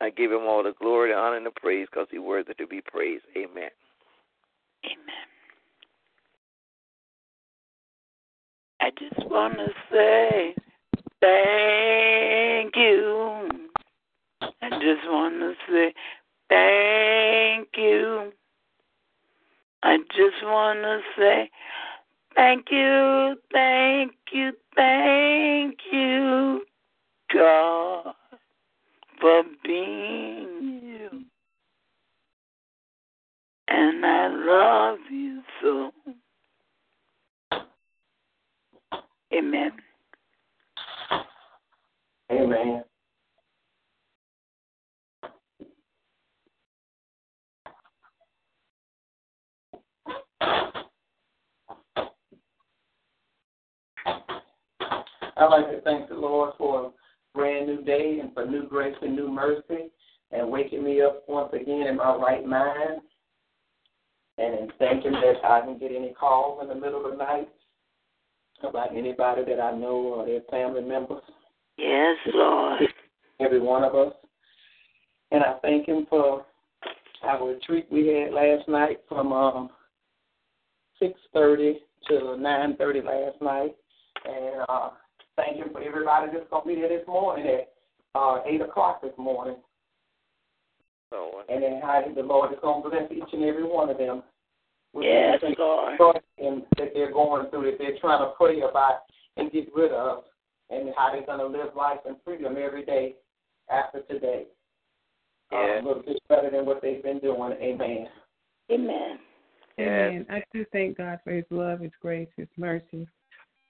I 0.00 0.10
give 0.10 0.32
Him 0.32 0.42
all 0.42 0.64
the 0.64 0.74
glory, 0.80 1.12
the 1.12 1.16
honor, 1.16 1.36
and 1.36 1.46
the 1.46 1.52
praise 1.52 1.86
because 1.88 2.08
He's 2.10 2.20
worthy 2.20 2.54
to 2.54 2.66
be 2.66 2.80
praised. 2.80 3.24
Amen. 3.36 3.70
Amen. 4.84 5.22
I 8.82 8.90
just 8.98 9.30
want 9.30 9.54
to 9.58 9.68
say 9.92 10.56
thank 11.20 12.74
you. 12.74 13.48
I 14.60 14.70
just 14.70 15.06
want 15.06 15.38
to 15.38 15.54
say 15.70 15.94
thank 16.48 17.68
you. 17.76 18.32
I 19.84 19.98
just 19.98 20.42
want 20.42 20.80
to 20.80 21.00
say 21.16 21.48
thank 22.34 22.72
you, 22.72 23.36
thank 23.52 24.14
you, 24.32 24.50
thank 24.74 25.78
you, 25.92 26.64
God, 27.32 28.14
for 29.20 29.44
being 29.64 30.80
you. 30.82 31.24
And 33.68 34.04
I 34.04 34.26
love 34.26 34.98
you 35.08 35.42
so. 35.62 35.92
Amen. 39.34 39.72
Amen. 42.30 42.84
I'd 55.36 55.46
like 55.46 55.70
to 55.70 55.80
thank 55.82 56.08
the 56.08 56.14
Lord 56.14 56.52
for 56.58 56.86
a 56.86 56.90
brand 57.34 57.66
new 57.66 57.82
day 57.82 58.18
and 58.20 58.32
for 58.34 58.46
new 58.46 58.68
grace 58.68 58.94
and 59.00 59.16
new 59.16 59.28
mercy 59.30 59.90
and 60.30 60.50
waking 60.50 60.84
me 60.84 61.02
up 61.02 61.24
once 61.26 61.52
again 61.52 61.86
in 61.86 61.96
my 61.96 62.14
right 62.14 62.46
mind. 62.46 63.00
And 64.38 64.54
in 64.54 64.72
thanking 64.78 65.12
that 65.12 65.44
I 65.44 65.60
didn't 65.60 65.80
get 65.80 65.92
any 65.92 66.12
calls 66.18 66.62
in 66.62 66.68
the 66.68 66.74
middle 66.74 67.04
of 67.04 67.12
the 67.12 67.18
night 67.18 67.48
about 68.68 68.96
anybody 68.96 69.42
that 69.44 69.60
I 69.60 69.76
know 69.76 69.96
or 69.96 70.26
their 70.26 70.40
family 70.50 70.82
members. 70.82 71.22
Yes, 71.76 72.16
Lord. 72.34 72.82
Every 73.40 73.60
one 73.60 73.84
of 73.84 73.94
us. 73.94 74.12
And 75.30 75.42
I 75.42 75.54
thank 75.62 75.86
him 75.86 76.06
for 76.08 76.44
our 77.22 77.48
retreat 77.48 77.86
we 77.90 78.06
had 78.08 78.32
last 78.32 78.68
night 78.68 79.00
from 79.08 79.32
um, 79.32 79.70
6.30 81.00 81.74
to 82.08 82.14
9.30 82.14 83.04
last 83.04 83.42
night. 83.42 83.74
And 84.24 84.64
uh, 84.68 84.90
thank 85.36 85.56
him 85.56 85.68
for 85.72 85.82
everybody 85.82 86.28
that's 86.32 86.48
going 86.50 86.62
to 86.62 86.68
be 86.68 86.74
there 86.74 86.88
this 86.88 87.06
morning 87.06 87.46
at 87.46 87.72
uh, 88.14 88.40
8 88.46 88.60
o'clock 88.60 89.02
this 89.02 89.12
morning. 89.16 89.56
Lord. 91.12 91.44
And 91.48 91.62
then 91.62 91.80
how 91.82 92.02
the 92.14 92.22
Lord 92.22 92.52
is 92.52 92.58
going 92.62 92.82
to 92.82 92.88
bless 92.88 93.12
each 93.12 93.32
and 93.32 93.44
every 93.44 93.64
one 93.64 93.90
of 93.90 93.98
them. 93.98 94.22
With 94.92 95.04
Yes, 95.04 95.36
everything 95.42 95.56
Lord. 95.58 95.98
and 96.38 96.62
that 96.76 96.92
they're 96.94 97.12
going 97.12 97.50
through, 97.50 97.70
that 97.70 97.78
they're 97.78 97.98
trying 97.98 98.20
to 98.20 98.32
pray 98.36 98.60
about 98.60 99.00
and 99.36 99.50
get 99.50 99.72
rid 99.74 99.92
of, 99.92 100.24
and 100.70 100.92
how 100.96 101.10
they're 101.12 101.24
going 101.26 101.38
to 101.38 101.46
live 101.46 101.74
life 101.74 102.00
in 102.06 102.16
freedom 102.24 102.56
every 102.58 102.84
day 102.84 103.16
after 103.70 104.00
today. 104.02 104.46
Uh, 105.52 105.56
Yes. 105.56 105.82
a 105.82 105.86
little 105.86 106.02
bit 106.02 106.18
better 106.28 106.50
than 106.50 106.64
what 106.64 106.80
they've 106.80 107.02
been 107.02 107.18
doing. 107.18 107.52
Amen. 107.60 108.08
Amen. 108.70 109.18
Yes. 109.76 110.10
Amen. 110.10 110.26
I 110.30 110.42
do 110.52 110.64
thank 110.72 110.96
God 110.96 111.20
for 111.24 111.30
His 111.32 111.44
love, 111.50 111.80
His 111.80 111.92
grace, 112.00 112.28
His 112.36 112.48
mercy, 112.56 113.06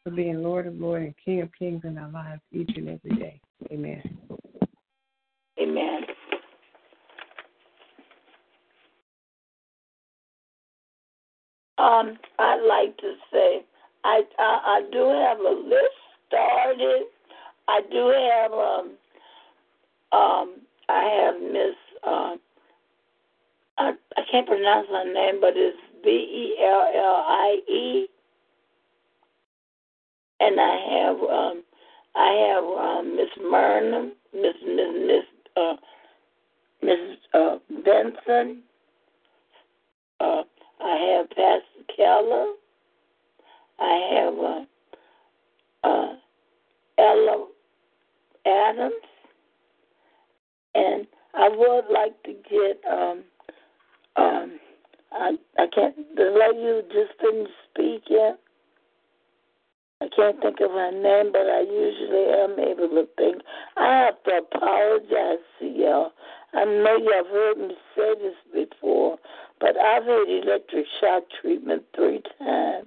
for 0.05 0.11
being 0.11 0.43
Lord 0.43 0.67
of 0.67 0.75
Lords 0.75 1.07
and 1.07 1.15
King 1.25 1.41
of 1.43 1.51
Kings 1.59 1.83
in 1.85 1.99
our 1.99 2.11
lives 2.11 2.41
each 2.53 2.71
and 2.77 2.89
every 2.89 3.17
day. 3.19 3.41
Amen. 3.73 4.03
Amen. 5.61 6.02
Um, 11.83 12.17
I'd 12.39 12.65
like 12.69 12.97
to 12.99 13.15
say 13.33 13.65
I, 14.05 14.23
I 14.39 14.61
I 14.65 14.83
do 14.93 15.09
have 15.09 15.39
a 15.41 15.61
list 15.69 15.99
started. 16.29 17.03
I 17.67 17.81
do 17.91 18.15
have 18.31 18.53
um 18.53 18.91
um 20.13 20.55
I 20.89 21.03
have 21.03 21.43
Miss 21.43 21.77
um 22.07 22.41
I 23.79 23.93
I 24.17 24.23
can't 24.31 24.47
pronounce 24.47 24.87
her 24.91 25.13
name, 25.13 25.41
but 25.41 25.55
it's 25.57 25.77
B 26.05 26.11
E 26.11 26.65
L 26.65 26.93
L 26.95 27.25
I 27.27 27.57
E, 27.69 28.07
and 30.39 30.61
I 30.61 30.77
have 30.91 31.17
um 31.17 31.63
I 32.15 32.33
have 32.49 32.65
um 32.65 33.17
Miss 33.17 33.31
Myrna, 33.43 34.11
Miss 34.33 34.55
Miss 34.65 34.95
Miss 35.09 35.25
uh 35.57 35.77
Miss 36.83 37.17
uh 37.35 37.59
Benson. 37.85 38.63
Uh, 40.21 40.43
I 40.85 41.17
have 41.17 41.29
Pastor 41.31 41.95
Keller. 41.97 42.53
I 43.79 44.11
have 44.15 44.35
uh, 44.39 45.89
uh, 45.89 46.15
Ella 46.99 47.47
Adams, 48.47 48.95
and 50.75 51.07
I 51.35 51.49
would 51.49 51.85
like 51.93 52.23
to 52.25 52.35
get 52.49 52.81
um 52.91 53.25
um 54.17 54.59
I 55.13 55.33
I 55.59 55.67
can't 55.75 55.97
the 56.17 56.25
lady 56.25 56.63
who 56.63 56.83
just 56.93 57.19
didn't 57.21 57.49
speak 57.71 58.03
yet. 58.09 58.39
I 60.01 60.09
can't 60.17 60.41
think 60.43 60.59
of 60.61 60.73
her 60.73 60.91
name, 60.91 61.31
but 61.33 61.47
I 61.47 61.61
usually 61.61 62.27
am 62.43 62.59
able 62.59 62.89
to 62.89 63.07
think. 63.17 63.41
I 63.77 64.05
have 64.07 64.23
to 64.25 64.41
apologize 64.43 65.45
to 65.61 65.67
y'all. 65.67 66.11
I 66.55 66.65
know 66.65 66.97
y'all 66.99 67.23
have 67.23 67.27
heard 67.29 67.59
me 67.59 67.75
say 67.97 68.15
this 68.21 68.35
before, 68.53 69.17
but 69.63 69.79
I've 69.79 70.03
had 70.03 70.29
electric 70.29 70.85
shock 71.01 71.23
treatment 71.41 71.85
three 71.95 72.21
times. 72.39 72.87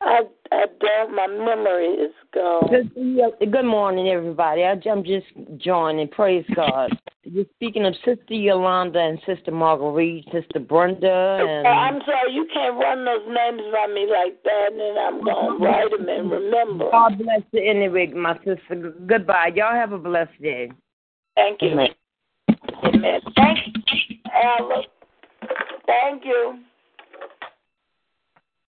I 0.00 0.20
I 0.52 0.66
don't. 0.80 1.14
My 1.14 1.26
memory 1.26 1.88
is 1.88 2.12
gone. 2.32 2.70
Good, 2.70 3.50
good 3.50 3.64
morning, 3.64 4.08
everybody. 4.08 4.62
I, 4.62 4.80
I'm 4.88 5.02
just 5.02 5.26
joining. 5.56 6.08
Praise 6.08 6.44
God. 6.54 6.96
You're 7.24 7.46
speaking 7.56 7.86
of 7.86 7.94
Sister 8.04 8.34
Yolanda 8.34 9.00
and 9.00 9.18
Sister 9.26 9.50
Marguerite, 9.50 10.26
Sister 10.30 10.60
Brenda, 10.60 11.38
and 11.40 11.66
oh, 11.66 11.70
I'm 11.70 12.00
sorry, 12.04 12.32
you 12.32 12.46
can't 12.52 12.76
run 12.76 13.04
those 13.06 13.26
names 13.26 13.62
by 13.72 13.86
me 13.92 14.06
like 14.06 14.42
that, 14.44 14.72
and 14.72 14.98
I'm 14.98 15.24
gonna 15.24 15.58
write 15.64 15.90
them 15.90 16.06
and 16.08 16.30
remember. 16.30 16.90
God 16.90 17.18
bless 17.18 17.40
you 17.52 17.62
anyway, 17.68 18.08
my 18.08 18.36
sister. 18.44 18.94
Goodbye. 19.06 19.52
Y'all 19.56 19.74
have 19.74 19.92
a 19.92 19.98
blessed 19.98 20.40
day. 20.40 20.70
Thank 21.34 21.62
you. 21.62 21.70
Amen. 21.70 21.88
Amen. 22.84 23.20
Thank 23.34 23.58
you, 23.90 24.16
Ella. 24.30 24.82
Thank 26.02 26.24
you. 26.24 26.58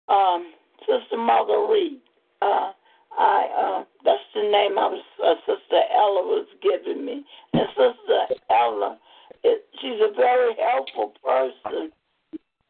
Um, 0.09 0.53
Sister 0.81 1.17
Marguerite. 1.17 2.03
Uh, 2.43 2.73
I 3.17 3.47
uh, 3.57 3.85
that's 4.05 4.21
the 4.35 4.43
name 4.43 4.79
I 4.79 4.89
was 4.89 5.03
uh, 5.25 5.35
Sister 5.47 5.81
Ella 5.95 6.23
was 6.27 6.47
giving 6.63 7.05
me, 7.05 7.25
and 7.53 7.69
Sister 7.71 8.37
Ella, 8.51 8.99
it, 9.45 9.65
she's 9.81 10.01
a 10.03 10.13
very 10.15 10.55
helpful 10.61 11.13
person, 11.25 11.91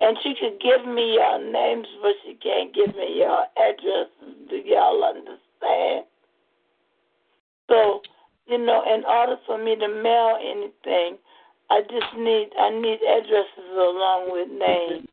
and 0.00 0.16
she 0.22 0.34
could 0.38 0.60
give 0.60 0.86
me 0.86 1.14
your 1.14 1.38
names, 1.50 1.86
but 2.02 2.12
she 2.24 2.34
can't 2.34 2.74
give 2.74 2.94
me 2.94 3.18
your 3.18 3.46
addresses. 3.56 4.48
Do 4.50 4.56
y'all 4.64 5.02
understand? 5.02 6.04
So, 7.70 8.02
you 8.46 8.58
know, 8.58 8.82
in 8.94 9.04
order 9.04 9.36
for 9.46 9.56
me 9.56 9.74
to 9.76 9.88
mail 9.88 10.38
anything, 10.40 11.16
I 11.70 11.80
just 11.82 12.16
need 12.16 12.50
I 12.58 12.70
need 12.70 12.98
addresses 13.02 13.70
along 13.72 14.30
with 14.30 14.48
names. 14.50 15.08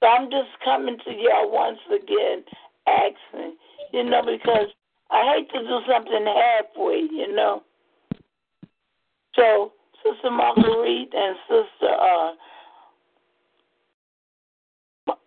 So 0.00 0.06
I'm 0.08 0.30
just 0.30 0.50
coming 0.64 0.98
to 1.04 1.10
y'all 1.10 1.50
once 1.50 1.78
again, 1.88 2.44
asking, 2.86 3.56
you 3.92 4.04
know, 4.04 4.20
because 4.22 4.68
I 5.10 5.34
hate 5.34 5.50
to 5.52 5.60
do 5.60 5.80
something 5.90 6.26
halfway, 6.26 7.08
you 7.10 7.34
know. 7.34 7.62
So 9.34 9.72
Sister 10.02 10.30
Marguerite 10.30 11.12
and 11.14 11.36
Sister 11.48 11.92
uh 11.92 12.32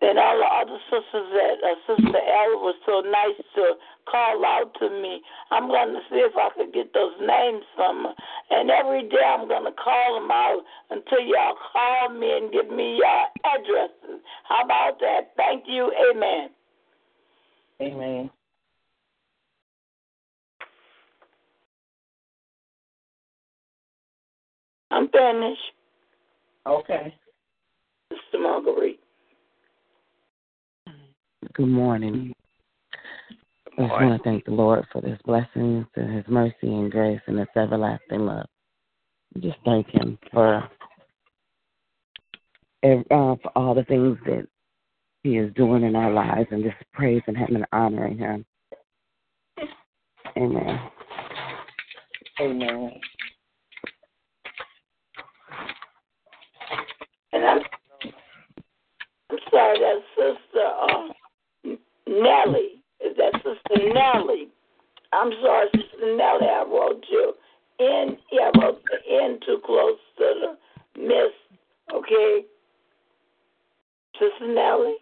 and 0.07 0.17
all 0.17 0.39
the 0.39 0.47
other 0.47 0.79
sisters 0.87 1.27
that 1.35 1.59
uh, 1.59 1.75
Sister 1.83 2.15
Ella 2.15 2.55
was 2.63 2.75
so 2.85 3.03
nice 3.03 3.35
to 3.55 3.75
call 4.09 4.45
out 4.45 4.71
to 4.79 4.89
me. 4.89 5.21
I'm 5.51 5.67
going 5.67 5.91
to 5.91 5.99
see 6.09 6.23
if 6.23 6.31
I 6.37 6.47
could 6.55 6.73
get 6.73 6.93
those 6.93 7.11
names 7.19 7.63
from 7.75 8.05
her. 8.05 8.13
And 8.51 8.71
every 8.71 9.03
day 9.09 9.19
I'm 9.27 9.49
going 9.49 9.65
to 9.65 9.75
call 9.75 10.21
them 10.21 10.31
out 10.31 10.63
until 10.91 11.19
y'all 11.19 11.59
call 11.73 12.09
me 12.15 12.37
and 12.37 12.53
give 12.53 12.69
me 12.71 12.95
your 12.95 13.25
addresses. 13.43 14.23
How 14.47 14.63
about 14.63 14.99
that? 15.01 15.35
Thank 15.35 15.65
you. 15.67 15.91
Amen. 16.09 16.49
Amen. 17.81 18.29
I'm 24.89 25.09
finished. 25.09 25.59
Okay. 26.65 27.13
Sister 28.09 28.39
Marguerite. 28.39 29.01
Good 31.57 31.69
morning. 31.69 32.35
I 33.79 33.81
just 33.81 33.91
want 33.91 34.21
to 34.21 34.23
thank 34.23 34.45
the 34.45 34.51
Lord 34.51 34.85
for 34.91 35.01
His 35.01 35.17
blessings 35.25 35.87
and 35.95 36.15
His 36.15 36.23
mercy 36.27 36.53
and 36.61 36.91
grace 36.91 37.19
and 37.25 37.39
His 37.39 37.47
everlasting 37.55 38.27
love. 38.27 38.45
Just 39.39 39.57
thank 39.65 39.87
Him 39.89 40.19
for 40.31 40.69
ev- 42.83 42.99
uh, 43.09 43.35
for 43.41 43.51
all 43.55 43.73
the 43.73 43.85
things 43.85 44.19
that 44.27 44.47
He 45.23 45.37
is 45.37 45.51
doing 45.55 45.81
in 45.81 45.95
our 45.95 46.11
lives, 46.11 46.47
and 46.51 46.63
just 46.63 46.75
praising 46.93 47.33
Him 47.33 47.55
and 47.55 47.65
honoring 47.71 48.19
Him. 48.19 48.45
Amen. 50.37 50.79
Amen. 52.39 52.91
And 57.33 57.45
I'm, 57.45 57.59
I'm 59.31 59.37
sorry, 59.49 59.79
that 59.79 60.01
Sister 60.15 60.59
uh, 60.59 61.13
Nellie. 62.21 62.81
Is 62.99 63.15
that 63.17 63.33
Sister 63.35 63.93
Nellie? 63.93 64.49
I'm 65.13 65.31
sorry, 65.41 65.67
Sister 65.73 66.15
Nellie. 66.15 66.47
I 66.47 66.65
wrote 66.67 67.03
you 67.09 67.33
in. 67.79 68.17
Yeah, 68.31 68.51
I 68.53 68.59
wrote 68.61 68.81
the 68.85 69.23
N 69.23 69.39
too 69.45 69.59
close 69.65 69.97
to 70.17 70.33
the 70.95 71.01
miss. 71.01 71.31
Okay, 71.93 72.45
Sister 74.13 74.53
Nellie. 74.53 74.97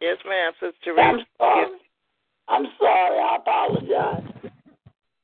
Yes, 0.00 0.18
ma'am, 0.26 0.52
Sister 0.60 1.00
I'm 1.00 1.14
Teresa. 1.16 1.26
sorry. 1.38 1.66
I'm 2.48 2.66
sorry. 2.78 3.18
I 3.18 3.36
apologize. 3.36 4.52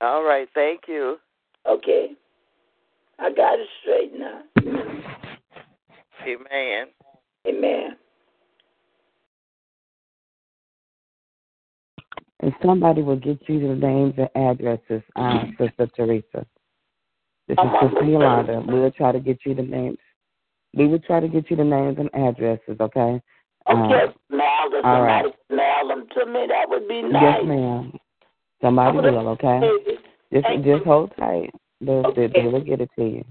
All 0.00 0.22
right, 0.22 0.48
thank 0.54 0.82
you. 0.86 1.18
Okay, 1.66 2.12
I 3.18 3.32
got 3.32 3.58
it 3.58 3.68
straight 3.82 4.12
now. 4.18 4.42
Amen. 6.22 6.86
Amen. 7.46 7.96
And 12.40 12.52
somebody 12.68 13.00
will 13.02 13.16
get 13.16 13.38
you 13.48 13.60
the 13.60 13.74
names 13.74 14.14
and 14.18 14.28
addresses, 14.34 15.02
uh, 15.16 15.44
Sister 15.58 15.88
Teresa. 15.96 16.46
This 17.48 17.56
is 17.56 17.70
Sister 17.82 18.04
Yolanda. 18.04 18.62
We'll 18.66 18.90
try 18.90 19.10
to 19.12 19.20
get 19.20 19.38
you 19.46 19.54
the 19.54 19.62
names. 19.62 19.96
We 20.74 20.86
will 20.86 20.98
try 20.98 21.20
to 21.20 21.28
get 21.28 21.50
you 21.50 21.56
the 21.56 21.64
names 21.64 21.96
and 21.98 22.10
addresses, 22.14 22.76
okay? 22.78 23.22
Uh, 23.66 23.72
Okay, 23.86 24.12
mail 24.30 24.70
them. 24.70 24.84
all 24.84 25.02
right. 25.02 25.24
Somebody 25.24 25.62
mail 25.62 25.88
them 25.88 26.06
to 26.14 26.26
me. 26.26 26.46
That 26.46 26.68
would 26.68 26.86
be 26.88 27.02
nice. 27.02 27.22
Yes, 27.22 27.40
ma'am. 27.46 27.92
Somebody 28.60 28.98
will, 28.98 29.28
okay? 29.28 29.60
Just 30.30 30.44
Thank 30.44 30.64
just 30.64 30.84
hold 30.84 31.12
tight. 31.18 31.50
They'll, 31.80 32.06
Okay. 32.08 32.26
they 32.34 32.48
will 32.48 32.60
get 32.60 32.82
it 32.82 32.90
to 32.98 33.04
you. 33.04 33.24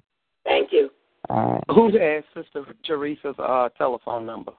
Thank 0.45 0.71
you. 0.71 0.89
All 1.29 1.51
right. 1.53 1.63
Who's 1.75 1.93
has 1.93 2.23
Sister 2.33 2.65
Teresa's 2.85 3.35
uh, 3.37 3.69
telephone 3.77 4.25
number? 4.25 4.53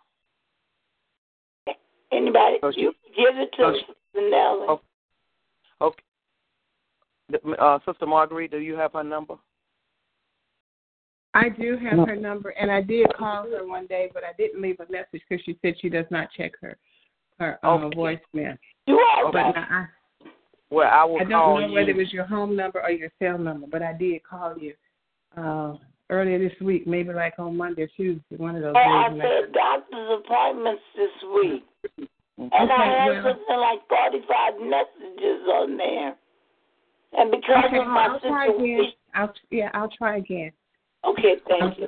Anybody? 2.13 2.57
Oh, 2.63 2.73
she- 2.73 2.81
you 2.83 2.93
give 3.17 3.37
it 3.39 3.51
to 3.55 3.63
oh, 3.65 3.73
she- 3.75 3.81
Sister 3.81 4.31
Nellie. 4.31 4.67
Oh. 4.69 4.81
Okay. 5.81 6.03
Uh, 7.59 7.79
Sister 7.87 8.07
Marguerite, 8.07 8.51
do 8.51 8.59
you 8.59 8.75
have 8.75 8.95
her 8.95 9.05
number? 9.05 9.35
I 11.35 11.51
do 11.51 11.77
have 11.77 11.99
No. 11.99 12.07
her 12.07 12.17
number, 12.17 12.51
and 12.51 12.71
I 12.71 12.81
did 12.81 13.07
call 13.15 13.43
her 13.51 13.67
one 13.67 13.87
day, 13.87 14.11
but 14.15 14.25
I 14.25 14.33
didn't 14.39 14.63
leave 14.63 14.81
a 14.81 14.91
message 14.91 15.23
because 15.29 15.45
she 15.45 15.59
said 15.61 15.75
she 15.79 15.89
does 15.91 16.07
not 16.11 16.29
check 16.37 16.53
her 16.61 16.77
her 17.39 17.59
uh, 17.63 17.75
Okay. 17.75 17.97
voicemail. 17.97 18.59
You 18.87 18.99
all 18.99 19.31
But 19.31 19.39
right? 19.39 19.55
now 19.55 19.89
Well, 20.71 20.91
I 20.91 21.05
will 21.05 21.19
I, 21.19 21.21
I 21.21 21.25
don't 21.25 21.61
know 21.61 21.67
you. 21.69 21.73
whether 21.75 21.91
it 21.91 21.97
was 21.97 22.13
your 22.13 22.25
home 22.25 22.57
number 22.57 22.83
or 22.83 22.91
your 22.91 23.11
cell 23.21 23.39
number, 23.39 23.67
but 23.71 23.83
I 23.83 23.93
did 23.93 24.23
call 24.25 24.59
you 24.59 24.75
uh, 25.37 25.77
earlier 26.11 26.39
this 26.41 26.59
week, 26.61 26.87
maybe 26.87 27.13
like 27.13 27.35
on 27.39 27.57
Monday 27.57 27.83
or 27.83 27.87
Tuesday, 27.89 28.37
one 28.37 28.57
of 28.57 28.63
those 28.63 28.75
Oh, 28.77 28.81
days. 28.81 28.89
I 28.89 29.07
and 29.07 29.21
said 29.21 29.53
doctor's 29.53 30.19
appointments 30.25 30.83
this 30.97 31.11
week. 31.37 31.65
And 32.39 32.53
Okay, 32.53 32.73
I 32.73 33.05
had 33.05 33.25
well- 33.25 33.35
something 33.35 33.57
like 33.59 33.81
45 33.89 34.61
messages 34.61 35.49
on 35.49 35.77
there. 35.77 36.17
And 37.17 37.31
because 37.31 37.65
okay, 37.67 37.79
of 37.79 37.87
my 37.87 38.07
I'll 38.07 38.21
try 38.21 38.47
again. 38.47 38.59
situation. 38.59 38.93
I'll 39.15 39.35
yeah, 39.51 39.71
I'll 39.73 39.89
try 39.91 40.17
again. 40.19 40.53
Okay, 41.05 41.37
thank 41.49 41.79
you. 41.79 41.87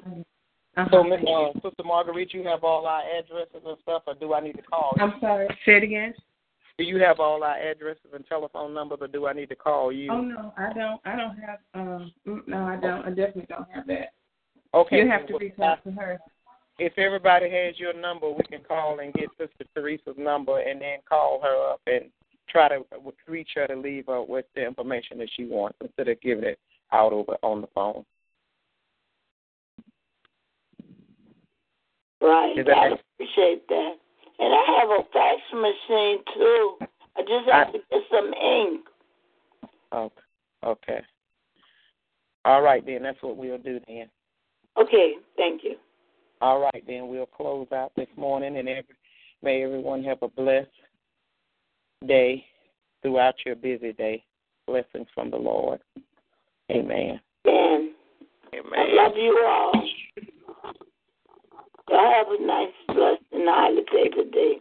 Uh-huh. 0.76 0.88
So, 0.90 1.02
Miss 1.04 1.20
uh, 1.28 1.52
Sister 1.54 1.82
Marguerite, 1.84 2.32
you 2.32 2.44
have 2.44 2.64
all 2.64 2.86
our 2.86 3.02
addresses 3.02 3.60
and 3.66 3.76
stuff, 3.82 4.02
or 4.06 4.14
do 4.14 4.32
I 4.32 4.40
need 4.40 4.54
to 4.56 4.62
call 4.62 4.92
you? 4.96 5.02
I'm 5.02 5.20
sorry. 5.20 5.46
Say 5.66 5.76
it 5.76 5.82
again. 5.82 6.14
Do 6.78 6.84
you 6.84 6.96
have 7.00 7.20
all 7.20 7.42
our 7.42 7.58
addresses 7.58 8.06
and 8.14 8.24
telephone 8.26 8.72
numbers, 8.72 8.98
or 9.02 9.08
do 9.08 9.26
I 9.26 9.34
need 9.34 9.50
to 9.50 9.56
call 9.56 9.92
you? 9.92 10.10
Oh 10.10 10.22
no, 10.22 10.54
I 10.56 10.72
don't. 10.72 11.00
I 11.04 11.16
don't 11.16 11.36
have. 11.38 11.58
Um, 11.74 12.12
mm, 12.26 12.48
no, 12.48 12.64
I 12.64 12.76
don't. 12.76 13.04
I 13.04 13.10
definitely 13.10 13.46
don't 13.48 13.70
have 13.70 13.86
that. 13.88 14.14
Okay. 14.72 14.98
You 14.98 15.08
have 15.10 15.26
to 15.26 15.36
reach 15.36 15.58
out 15.62 15.84
to 15.84 15.90
her. 15.90 16.18
If 16.80 16.96
everybody 16.96 17.50
has 17.50 17.78
your 17.78 17.92
number, 17.92 18.30
we 18.30 18.42
can 18.44 18.62
call 18.66 19.00
and 19.00 19.12
get 19.12 19.28
Sister 19.36 19.66
Teresa's 19.74 20.16
number, 20.16 20.60
and 20.60 20.80
then 20.80 21.00
call 21.06 21.38
her 21.42 21.72
up 21.72 21.80
and 21.86 22.06
try 22.48 22.68
to 22.68 22.82
reach 23.28 23.50
her 23.54 23.66
to 23.66 23.76
leave 23.76 24.06
her 24.06 24.22
with 24.22 24.46
the 24.54 24.64
information 24.66 25.18
that 25.18 25.28
she 25.36 25.44
wants 25.44 25.76
instead 25.82 26.08
of 26.08 26.18
giving 26.22 26.44
it 26.44 26.58
out 26.90 27.12
over 27.12 27.36
on 27.42 27.60
the 27.60 27.66
phone. 27.74 28.02
Right. 32.22 32.54
I 32.58 32.96
appreciate 33.14 33.68
that. 33.68 33.96
And 34.38 34.54
I 34.54 34.78
have 34.80 34.88
a 34.88 35.02
fax 35.12 35.40
machine 35.52 36.18
too. 36.34 36.78
I 37.14 37.20
just 37.20 37.50
have 37.50 37.68
I- 37.68 37.72
to 37.72 37.78
get 37.90 38.02
some 38.10 38.32
ink. 38.32 38.86
Okay. 39.92 40.22
Okay. 40.64 41.00
All 42.46 42.62
right, 42.62 42.84
then. 42.86 43.02
That's 43.02 43.22
what 43.22 43.36
we'll 43.36 43.58
do 43.58 43.80
then. 43.86 44.08
Okay, 44.78 45.16
thank 45.36 45.62
you. 45.62 45.76
All 46.40 46.60
right, 46.60 46.84
then. 46.86 47.08
We'll 47.08 47.26
close 47.26 47.66
out 47.72 47.92
this 47.96 48.08
morning, 48.16 48.56
and 48.56 48.68
every, 48.68 48.84
may 49.42 49.62
everyone 49.62 50.02
have 50.04 50.18
a 50.22 50.28
blessed 50.28 50.68
day 52.06 52.44
throughout 53.02 53.34
your 53.44 53.56
busy 53.56 53.92
day. 53.92 54.24
Blessings 54.66 55.06
from 55.14 55.30
the 55.30 55.36
Lord. 55.36 55.80
Amen. 56.70 57.20
Amen. 57.46 57.94
Amen. 58.54 58.72
I 58.76 59.02
love 59.02 59.12
you 59.16 59.44
all. 59.46 59.72
Y'all 61.88 62.12
have 62.12 62.26
a 62.28 62.46
nice, 62.46 62.68
blessed, 62.88 63.22
and 63.32 63.48
highly 63.48 63.82
favored 63.90 64.32
day. 64.32 64.60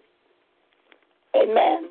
Amen. 1.36 1.90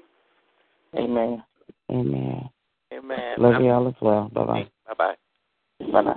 Amen. 0.97 1.45
Amen. 1.91 2.49
Amen. 2.93 3.35
Love 3.39 3.63
you 3.63 3.71
all 3.71 3.89
as 3.89 3.95
well. 4.01 4.29
Bye 4.33 4.45
bye. 4.45 4.69
Bye 4.89 4.95
bye. 4.99 5.15
Bye 5.93 6.03
bye. 6.03 6.15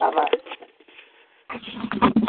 Bye 0.00 0.10
bye. 1.50 2.28